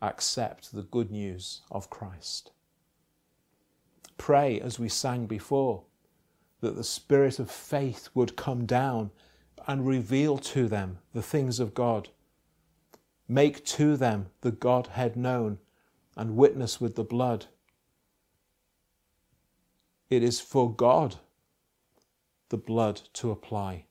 accept 0.03 0.73
the 0.73 0.83
good 0.83 1.11
news 1.11 1.63
of 1.71 1.91
Christ. 1.91 2.51
Pray, 4.19 4.61
as 4.61 4.79
we 4.79 4.89
sang 4.89 5.27
before, 5.27 5.85
that 6.61 6.77
the 6.77 6.85
Spirit 6.85 7.39
of 7.39 7.51
faith 7.51 8.09
would 8.15 8.37
come 8.37 8.67
down 8.67 9.11
and 9.67 9.87
reveal 9.87 10.39
to 10.39 10.69
them 10.69 10.99
the 11.13 11.23
things 11.23 11.61
of 11.61 11.75
God. 11.75 12.09
Make 13.29 13.65
to 13.67 13.97
them 13.97 14.27
the 14.43 14.51
Godhead 14.51 15.17
known 15.17 15.59
and 16.17 16.37
witness 16.37 16.81
with 16.81 16.95
the 16.95 17.05
blood. 17.05 17.47
It 20.11 20.23
is 20.23 20.41
for 20.41 20.73
God 20.73 21.17
the 22.51 22.57
blood 22.59 23.01
to 23.15 23.31
apply 23.31 23.87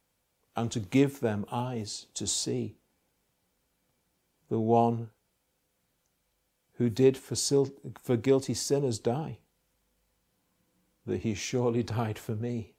and 0.56 0.72
to 0.72 0.80
give 0.80 1.20
them 1.20 1.46
eyes 1.52 2.06
to 2.14 2.28
see. 2.28 2.78
The 4.50 4.60
one 4.60 5.10
who 6.74 6.90
did 6.90 7.18
for, 7.18 7.36
for 8.00 8.18
guilty 8.18 8.54
sinners 8.54 9.00
die, 9.00 9.40
that 11.06 11.22
he 11.22 11.34
surely 11.34 11.84
died 11.98 12.20
for 12.20 12.36
me. 12.36 12.74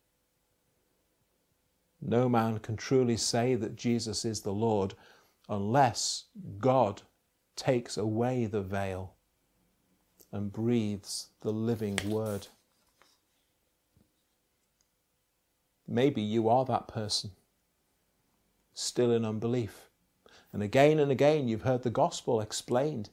No 2.00 2.28
man 2.28 2.58
can 2.58 2.76
truly 2.76 3.16
say 3.16 3.54
that 3.54 3.76
Jesus 3.76 4.24
is 4.24 4.42
the 4.42 4.52
Lord 4.52 4.94
unless 5.48 6.24
God 6.58 7.02
takes 7.56 7.96
away 7.96 8.46
the 8.46 8.62
veil 8.62 9.14
and 10.32 10.52
breathes 10.52 11.28
the 11.42 11.52
living 11.52 11.98
word. 12.06 12.48
Maybe 15.86 16.22
you 16.22 16.48
are 16.48 16.64
that 16.64 16.88
person, 16.88 17.32
still 18.72 19.12
in 19.12 19.24
unbelief. 19.24 19.90
And 20.52 20.62
again 20.62 20.98
and 20.98 21.12
again, 21.12 21.46
you've 21.46 21.62
heard 21.62 21.82
the 21.82 21.90
gospel 21.90 22.40
explained. 22.40 23.10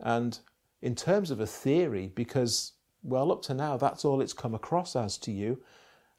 And 0.00 0.38
in 0.80 0.94
terms 0.94 1.30
of 1.30 1.40
a 1.40 1.46
theory, 1.46 2.10
because, 2.14 2.72
well, 3.02 3.30
up 3.30 3.42
to 3.42 3.54
now, 3.54 3.76
that's 3.76 4.04
all 4.04 4.20
it's 4.20 4.32
come 4.32 4.54
across 4.54 4.96
as 4.96 5.18
to 5.18 5.30
you, 5.30 5.62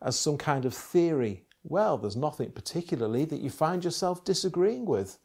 as 0.02 0.20
some 0.20 0.38
kind 0.38 0.66
of 0.66 0.74
theory 0.74 1.46
well, 1.64 1.98
there's 1.98 2.16
nothing 2.16 2.52
particularly 2.52 3.26
that 3.26 3.42
you 3.42 3.50
find 3.50 3.84
yourself 3.84 4.24
disagreeing 4.24 4.86
with. 4.86 5.20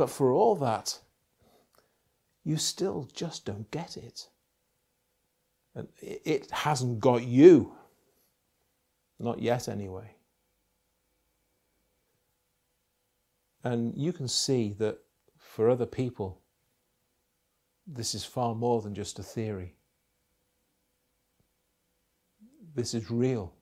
But 0.00 0.08
for 0.08 0.32
all 0.32 0.56
that, 0.56 0.98
you 2.42 2.56
still 2.56 3.06
just 3.12 3.44
don't 3.44 3.70
get 3.70 3.98
it. 3.98 4.30
And 5.74 5.88
it 6.00 6.50
hasn't 6.50 7.00
got 7.00 7.22
you. 7.24 7.74
Not 9.18 9.42
yet, 9.42 9.68
anyway. 9.68 10.14
And 13.62 13.92
you 13.94 14.14
can 14.14 14.26
see 14.26 14.72
that 14.78 15.00
for 15.36 15.68
other 15.68 15.84
people, 15.84 16.40
this 17.86 18.14
is 18.14 18.24
far 18.24 18.54
more 18.54 18.80
than 18.80 18.94
just 18.94 19.18
a 19.18 19.22
theory. 19.22 19.74
This 22.74 22.94
is 22.94 23.10
real. 23.10 23.52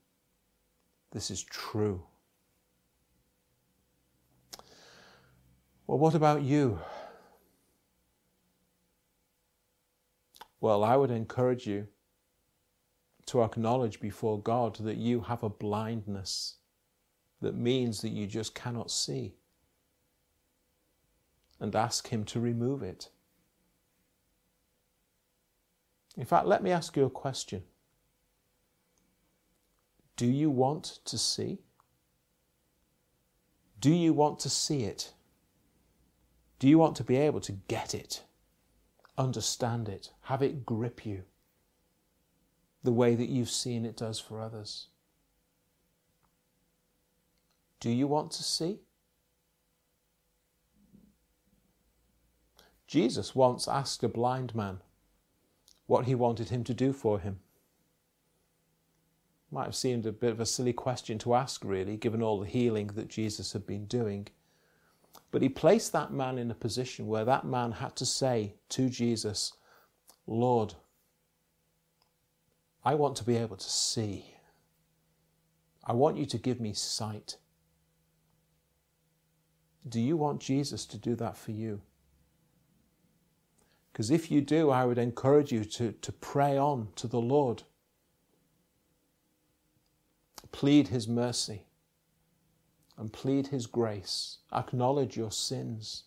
This 1.10 1.32
is 1.32 1.42
true. 1.42 2.04
Well, 5.88 5.98
what 5.98 6.14
about 6.14 6.42
you? 6.42 6.80
Well, 10.60 10.84
I 10.84 10.96
would 10.96 11.10
encourage 11.10 11.66
you 11.66 11.88
to 13.24 13.42
acknowledge 13.42 13.98
before 13.98 14.38
God 14.38 14.76
that 14.80 14.98
you 14.98 15.22
have 15.22 15.42
a 15.42 15.48
blindness 15.48 16.56
that 17.40 17.54
means 17.54 18.02
that 18.02 18.10
you 18.10 18.26
just 18.26 18.54
cannot 18.54 18.90
see 18.90 19.32
and 21.58 21.74
ask 21.74 22.08
Him 22.08 22.22
to 22.26 22.38
remove 22.38 22.82
it. 22.82 23.08
In 26.18 26.26
fact, 26.26 26.46
let 26.46 26.62
me 26.62 26.70
ask 26.70 26.98
you 26.98 27.04
a 27.06 27.10
question. 27.10 27.62
Do 30.16 30.26
you 30.26 30.50
want 30.50 30.98
to 31.06 31.16
see? 31.16 31.60
Do 33.80 33.90
you 33.90 34.12
want 34.12 34.38
to 34.40 34.50
see 34.50 34.82
it? 34.82 35.14
Do 36.58 36.68
you 36.68 36.78
want 36.78 36.96
to 36.96 37.04
be 37.04 37.16
able 37.16 37.40
to 37.40 37.52
get 37.52 37.94
it, 37.94 38.22
understand 39.16 39.88
it, 39.88 40.10
have 40.22 40.42
it 40.42 40.66
grip 40.66 41.06
you 41.06 41.22
the 42.82 42.92
way 42.92 43.14
that 43.14 43.28
you've 43.28 43.50
seen 43.50 43.84
it 43.84 43.96
does 43.96 44.18
for 44.18 44.40
others? 44.40 44.86
Do 47.80 47.90
you 47.90 48.06
want 48.06 48.32
to 48.32 48.42
see? 48.42 48.80
Jesus 52.88 53.34
once 53.34 53.68
asked 53.68 54.02
a 54.02 54.08
blind 54.08 54.54
man 54.54 54.80
what 55.86 56.06
he 56.06 56.14
wanted 56.14 56.48
him 56.48 56.64
to 56.64 56.74
do 56.74 56.92
for 56.92 57.20
him. 57.20 57.38
Might 59.50 59.64
have 59.64 59.76
seemed 59.76 60.06
a 60.06 60.12
bit 60.12 60.32
of 60.32 60.40
a 60.40 60.46
silly 60.46 60.72
question 60.72 61.18
to 61.18 61.34
ask, 61.34 61.64
really, 61.64 61.96
given 61.96 62.22
all 62.22 62.40
the 62.40 62.46
healing 62.46 62.88
that 62.88 63.08
Jesus 63.08 63.52
had 63.52 63.66
been 63.66 63.86
doing. 63.86 64.28
But 65.30 65.42
he 65.42 65.48
placed 65.48 65.92
that 65.92 66.12
man 66.12 66.38
in 66.38 66.50
a 66.50 66.54
position 66.54 67.06
where 67.06 67.24
that 67.24 67.44
man 67.44 67.72
had 67.72 67.96
to 67.96 68.06
say 68.06 68.54
to 68.70 68.88
Jesus, 68.88 69.52
Lord, 70.26 70.74
I 72.84 72.94
want 72.94 73.16
to 73.16 73.24
be 73.24 73.36
able 73.36 73.56
to 73.56 73.70
see. 73.70 74.34
I 75.84 75.92
want 75.92 76.16
you 76.16 76.26
to 76.26 76.38
give 76.38 76.60
me 76.60 76.72
sight. 76.72 77.36
Do 79.88 80.00
you 80.00 80.16
want 80.16 80.40
Jesus 80.40 80.86
to 80.86 80.98
do 80.98 81.14
that 81.16 81.36
for 81.36 81.52
you? 81.52 81.80
Because 83.92 84.10
if 84.10 84.30
you 84.30 84.40
do, 84.40 84.70
I 84.70 84.84
would 84.84 84.98
encourage 84.98 85.50
you 85.50 85.64
to, 85.64 85.92
to 85.92 86.12
pray 86.12 86.56
on 86.56 86.88
to 86.96 87.06
the 87.06 87.20
Lord. 87.20 87.64
Plead 90.52 90.88
His 90.88 91.08
mercy 91.08 91.67
and 92.98 93.12
plead 93.12 93.46
His 93.46 93.66
grace. 93.66 94.38
Acknowledge 94.52 95.16
your 95.16 95.30
sins. 95.30 96.04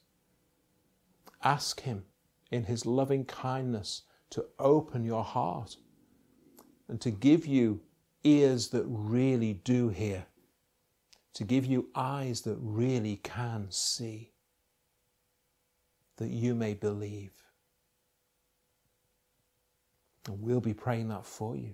Ask 1.43 1.81
Him 1.81 2.03
in 2.51 2.65
His 2.65 2.85
loving 2.85 3.25
kindness 3.25 4.03
to 4.31 4.45
open 4.59 5.03
your 5.03 5.23
heart 5.23 5.77
and 6.87 6.99
to 7.01 7.09
give 7.09 7.45
you 7.47 7.81
ears 8.23 8.69
that 8.69 8.83
really 8.85 9.53
do 9.53 9.89
hear, 9.89 10.25
to 11.33 11.43
give 11.43 11.65
you 11.65 11.87
eyes 11.95 12.41
that 12.41 12.57
really 12.59 13.15
can 13.23 13.67
see, 13.69 14.31
that 16.17 16.29
you 16.29 16.53
may 16.53 16.73
believe. 16.73 17.31
And 20.27 20.41
we'll 20.41 20.61
be 20.61 20.73
praying 20.73 21.07
that 21.07 21.25
for 21.25 21.55
you. 21.55 21.73